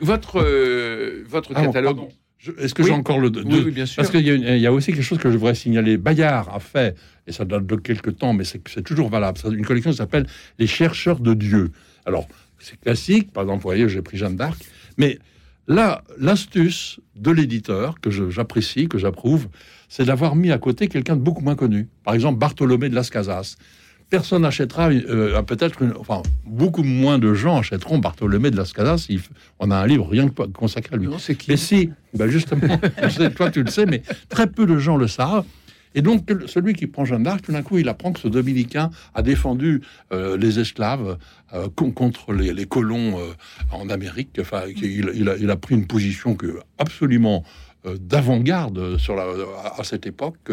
Votre, 0.00 0.40
euh, 0.40 1.24
votre 1.28 1.52
Ah 1.54 1.60
bon, 1.60 1.66
catalogue. 1.66 2.00
Est-ce 2.58 2.74
que 2.74 2.82
Oui. 2.82 2.88
j'ai 2.88 2.94
encore 2.94 3.18
le. 3.18 3.30
de- 3.30 3.42
oui, 3.42 3.62
oui, 3.64 3.70
bien 3.72 3.86
sûr. 3.86 3.96
Parce 3.96 4.10
qu'il 4.10 4.20
y, 4.26 4.30
a 4.30 4.56
y 4.56 4.68
aussi 4.68 4.92
quelque 4.92 5.02
chose 5.02 5.18
que 5.18 5.30
je 5.30 5.36
voudrais 5.36 5.54
signaler. 5.54 5.96
Bayard 5.96 6.48
a 6.54 6.60
fait, 6.60 6.96
et 7.26 7.32
ça 7.32 7.44
date 7.44 7.66
de 7.66 7.76
quelques 7.76 8.18
temps, 8.18 8.32
mais 8.34 8.44
c'est 8.44 8.82
toujours 8.84 9.08
valable, 9.08 9.38
une 9.52 9.64
collection 9.64 9.90
qui 9.90 9.96
s'appelle 9.96 10.26
Les 10.58 10.66
chercheurs 10.66 11.18
de 11.20 11.34
Dieu. 11.34 11.70
Alors, 12.04 12.28
c'est 12.58 12.78
classique, 12.80 13.32
par 13.32 13.42
exemple, 13.44 13.62
vous 13.62 13.68
voyez, 13.68 13.88
j'ai 13.88 14.02
pris 14.02 14.16
Jeanne 14.16 14.36
d'Arc, 14.36 14.58
mais 14.96 15.18
là, 15.66 16.04
l'astuce 16.18 17.00
de 17.16 17.30
l'éditeur, 17.30 18.00
que 18.00 18.10
j'apprécie, 18.30 18.86
que 18.88 18.98
j'approuve, 18.98 19.48
c'est 19.88 20.04
d'avoir 20.04 20.36
mis 20.36 20.52
à 20.52 20.58
côté 20.58 20.88
quelqu'un 20.88 21.16
de 21.16 21.22
beaucoup 21.22 21.42
moins 21.42 21.56
connu. 21.56 21.88
Par 22.04 22.14
exemple, 22.14 22.38
Bartholomé 22.38 22.88
de 22.88 22.94
Las 22.94 23.10
Casas. 23.10 23.56
Personne 24.08 24.42
n'achètera, 24.42 24.88
euh, 24.90 25.42
peut-être, 25.42 25.80
enfin, 25.98 26.22
beaucoup 26.46 26.84
moins 26.84 27.18
de 27.18 27.34
gens 27.34 27.58
achèteront 27.58 27.98
Bartholomé 27.98 28.50
de 28.52 28.56
Las 28.56 28.72
Casas. 28.72 29.06
Il 29.08 29.18
f- 29.18 29.30
on 29.58 29.70
a 29.72 29.76
un 29.76 29.86
livre 29.86 30.06
rien 30.08 30.28
que 30.28 30.42
consacré 30.44 30.94
à 30.94 30.98
lui. 30.98 31.08
Non, 31.08 31.18
c'est 31.18 31.34
qui 31.34 31.50
Mais 31.50 31.56
si, 31.56 31.90
ben 32.14 32.28
justement, 32.30 32.78
toi 33.36 33.50
tu 33.50 33.64
le 33.64 33.70
sais, 33.70 33.84
mais 33.84 34.02
très 34.28 34.46
peu 34.46 34.64
de 34.66 34.78
gens 34.78 34.96
le 34.96 35.08
savent. 35.08 35.44
Et 35.96 36.02
donc, 36.02 36.28
celui 36.46 36.74
qui 36.74 36.86
prend 36.86 37.06
Jeanne 37.06 37.22
d'Arc, 37.22 37.40
tout 37.42 37.52
d'un 37.52 37.62
coup, 37.62 37.78
il 37.78 37.88
apprend 37.88 38.12
que 38.12 38.20
ce 38.20 38.28
dominicain 38.28 38.90
a 39.14 39.22
défendu 39.22 39.80
euh, 40.12 40.36
les 40.36 40.60
esclaves 40.60 41.16
euh, 41.54 41.68
con- 41.74 41.90
contre 41.90 42.32
les, 42.34 42.52
les 42.52 42.66
colons 42.66 43.18
euh, 43.18 43.32
en 43.72 43.88
Amérique. 43.88 44.36
Enfin, 44.38 44.64
il, 44.68 45.28
a, 45.30 45.36
il 45.36 45.50
a 45.50 45.56
pris 45.56 45.74
une 45.74 45.86
position 45.86 46.34
que 46.34 46.58
absolument 46.78 47.44
d'avant-garde 48.00 48.96
sur 48.98 49.14
la, 49.14 49.26
à, 49.78 49.84
cette 49.84 50.06
époque. 50.06 50.50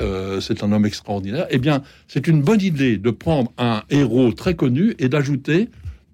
Euh, 0.00 0.40
c'est 0.40 0.62
un 0.62 0.72
homme 0.72 0.86
extraordinaire. 0.86 1.46
Eh 1.50 1.58
bien, 1.58 1.82
c'est 2.06 2.26
une 2.28 2.42
bonne 2.42 2.60
idée 2.60 2.96
de 2.98 3.10
prendre 3.10 3.52
un 3.58 3.82
héros 3.90 4.32
très 4.32 4.54
connu 4.54 4.94
et 4.98 5.08
d'ajouter 5.08 5.68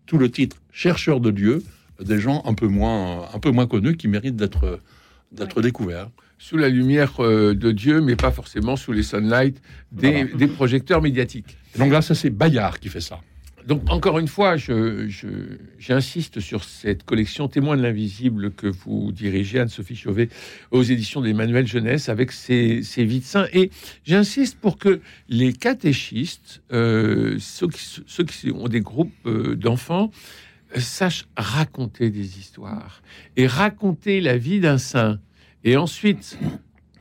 tout 0.07 0.18
le 0.18 0.31
titre 0.31 0.57
chercheur 0.72 1.20
de 1.20 1.31
Dieu, 1.31 1.62
des 2.00 2.18
gens 2.18 2.42
un 2.44 2.55
peu 2.55 2.66
moins, 2.66 3.29
un 3.33 3.38
peu 3.38 3.50
moins 3.50 3.66
connus 3.66 3.96
qui 3.96 4.09
méritent 4.09 4.37
d'être 4.37 4.81
d'être 5.33 5.62
découverts. 5.62 6.11
Sous 6.38 6.57
la 6.57 6.68
lumière 6.68 7.12
euh, 7.20 7.55
de 7.55 7.72
Dieu, 7.72 8.00
mais 8.00 8.16
pas 8.16 8.31
forcément 8.31 8.77
sous 8.77 8.92
les 8.92 9.03
sunlights 9.03 9.61
des, 9.92 10.24
Voilà. 10.24 10.37
des 10.37 10.46
projecteurs 10.46 11.03
médiatiques. 11.03 11.57
Donc 11.79 11.90
là, 11.90 12.03
ça 12.03 12.14
c'est 12.14 12.31
Bayard 12.31 12.79
qui 12.79 12.88
fait 12.88 13.00
ça. 13.00 13.20
Donc, 13.66 13.83
encore 13.88 14.18
une 14.18 14.29
fois, 14.29 14.57
j'insiste 15.79 16.40
sur 16.40 16.64
cette 16.64 17.05
collection 17.05 17.48
Témoins 17.48 17.79
de 17.79 17.83
l'invisible 17.83 18.53
que 18.53 18.66
vous 18.66 19.11
dirigez, 19.11 19.59
Anne-Sophie 19.59 19.96
Chauvet, 19.96 20.29
aux 20.70 20.83
éditions 20.83 21.22
d'Emmanuel 21.22 21.66
Jeunesse, 21.66 22.11
avec 22.11 22.31
ses, 22.31 22.83
ses 22.83 23.07
de 23.07 23.20
saints. 23.20 23.46
Et 23.55 23.70
j'insiste 24.05 24.59
pour 24.61 24.77
que 24.77 25.00
les 25.31 25.55
catéchistes, 25.55 26.62
euh, 26.72 27.37
ceux, 27.38 27.68
qui, 27.68 28.03
ceux 28.07 28.24
qui 28.24 28.50
ont 28.50 28.68
des 28.68 28.83
groupes 28.83 29.14
euh, 29.24 29.57
d'enfants, 29.57 30.11
euh, 30.77 30.81
sachent 30.81 31.24
raconter 31.35 32.11
des 32.11 32.38
histoires 32.38 33.03
et 33.37 33.46
raconter 33.46 34.20
la 34.20 34.37
vie 34.37 34.61
d'un 34.61 34.79
saint. 34.79 35.18
Et 35.64 35.79
ensuite, 35.79 36.38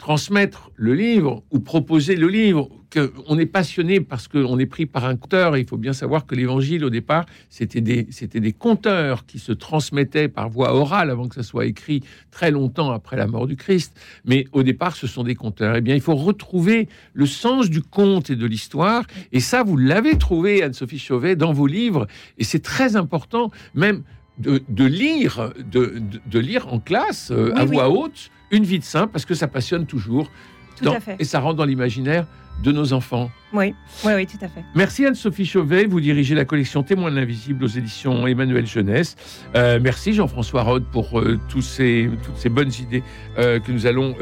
transmettre 0.07 0.69
le 0.75 0.93
livre 0.93 1.43
ou 1.51 1.59
proposer 1.61 2.15
le 2.17 2.27
livre. 2.27 2.69
Que 2.89 3.11
on 3.27 3.39
est 3.39 3.47
passionné 3.47 4.01
parce 4.01 4.27
qu'on 4.27 4.59
est 4.59 4.65
pris 4.67 4.85
par 4.85 5.05
un 5.05 5.15
conteur. 5.15 5.55
Il 5.57 5.65
faut 5.65 5.77
bien 5.77 5.93
savoir 5.93 6.25
que 6.27 6.35
l'évangile, 6.35 6.83
au 6.85 6.89
départ, 6.91 7.25
c'était 7.49 7.79
des, 7.81 8.05
c'était 8.11 8.41
des 8.41 8.51
conteurs 8.51 9.25
qui 9.25 9.39
se 9.39 9.51
transmettaient 9.53 10.27
par 10.27 10.47
voie 10.49 10.75
orale 10.75 11.09
avant 11.09 11.27
que 11.29 11.35
ça 11.35 11.41
soit 11.41 11.65
écrit 11.65 12.01
très 12.31 12.51
longtemps 12.51 12.91
après 12.91 13.15
la 13.17 13.25
mort 13.27 13.47
du 13.47 13.55
Christ. 13.55 13.97
Mais 14.25 14.45
au 14.51 14.61
départ, 14.61 14.95
ce 14.97 15.07
sont 15.07 15.23
des 15.23 15.35
conteurs. 15.35 15.77
Eh 15.77 15.81
bien, 15.81 15.95
il 15.95 16.01
faut 16.01 16.13
retrouver 16.15 16.87
le 17.13 17.25
sens 17.25 17.69
du 17.69 17.81
conte 17.81 18.29
et 18.29 18.35
de 18.35 18.45
l'histoire. 18.45 19.05
Et 19.31 19.39
ça, 19.39 19.63
vous 19.63 19.77
l'avez 19.77 20.17
trouvé, 20.17 20.61
Anne-Sophie 20.63 20.99
Chauvet, 20.99 21.35
dans 21.37 21.53
vos 21.53 21.65
livres. 21.65 22.05
Et 22.37 22.43
c'est 22.43 22.61
très 22.61 22.95
important, 22.97 23.49
même 23.73 24.03
de, 24.37 24.61
de 24.67 24.85
lire, 24.85 25.51
de, 25.71 25.99
de- 26.29 26.39
lire 26.39 26.71
en 26.71 26.79
classe, 26.79 27.31
euh, 27.31 27.51
Oui, 27.55 27.59
à 27.59 27.63
oui. 27.65 27.71
voix 27.71 27.89
haute, 27.89 28.29
une 28.53 28.63
vie 28.63 28.79
de 28.79 28.83
saint, 28.85 29.07
parce 29.07 29.25
que 29.25 29.33
ça 29.33 29.47
passionne 29.49 29.85
toujours. 29.85 30.31
Tout 30.77 30.85
dans- 30.85 30.93
à 30.95 30.99
fait. 31.01 31.17
Et 31.19 31.23
ça 31.25 31.39
rentre 31.41 31.55
dans 31.57 31.65
l'imaginaire 31.65 32.25
de 32.63 32.71
nos 32.71 32.93
enfants. 32.93 33.29
Oui, 33.51 33.73
oui, 34.05 34.11
oui, 34.15 34.25
tout 34.27 34.37
à 34.43 34.47
fait. 34.47 34.63
Merci 34.75 35.05
Anne-Sophie 35.05 35.45
Chauvet, 35.45 35.85
vous 35.85 35.99
dirigez 35.99 36.33
la 36.35 36.45
collection 36.45 36.81
Témoins 36.83 37.09
de 37.11 37.15
l'invisible 37.15 37.63
aux 37.63 37.67
éditions 37.67 38.25
Emmanuel 38.27 38.65
Jeunesse. 38.67 39.15
Euh, 39.55 39.79
merci 39.81 40.13
Jean-François 40.13 40.61
Rode 40.63 40.85
pour 40.85 41.19
euh, 41.19 41.39
tous 41.49 41.61
ces, 41.63 42.09
toutes 42.23 42.37
ces 42.37 42.49
bonnes 42.49 42.71
idées 42.79 43.03
euh, 43.39 43.59
que 43.59 43.71
nous 43.71 43.85
allons 43.87 44.15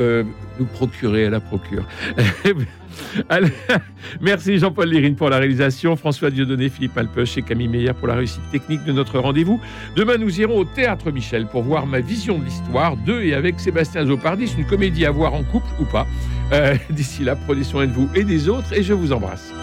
nous 0.59 0.65
procurer 0.65 1.25
à 1.25 1.29
la 1.29 1.39
procure. 1.41 1.85
Merci 4.21 4.57
Jean-Paul 4.57 4.89
Lérine 4.89 5.15
pour 5.15 5.29
la 5.29 5.37
réalisation, 5.37 5.95
François 5.95 6.29
Dieudonné, 6.29 6.69
Philippe 6.69 6.97
Alpeuch 6.97 7.37
et 7.37 7.41
Camille 7.41 7.67
Meyer 7.67 7.93
pour 7.93 8.07
la 8.07 8.15
réussite 8.15 8.41
technique 8.51 8.83
de 8.85 8.91
notre 8.91 9.19
rendez-vous. 9.19 9.59
Demain, 9.95 10.17
nous 10.17 10.39
irons 10.39 10.57
au 10.57 10.65
Théâtre 10.65 11.11
Michel 11.11 11.47
pour 11.47 11.63
voir 11.63 11.85
ma 11.85 11.99
vision 11.99 12.39
de 12.39 12.45
l'histoire 12.45 12.97
de 12.97 13.21
et 13.21 13.33
avec 13.33 13.59
Sébastien 13.59 14.05
Zopardis, 14.05 14.53
une 14.57 14.65
comédie 14.65 15.05
à 15.05 15.11
voir 15.11 15.33
en 15.33 15.43
couple 15.43 15.67
ou 15.79 15.85
pas. 15.85 16.07
Euh, 16.51 16.75
D'ici 16.89 17.23
là, 17.23 17.35
prenez 17.35 17.63
soin 17.63 17.87
de 17.87 17.91
vous 17.91 18.09
et 18.15 18.23
des 18.23 18.49
autres 18.49 18.73
et 18.73 18.83
je 18.83 18.93
vous 18.93 19.11
embrasse. 19.11 19.53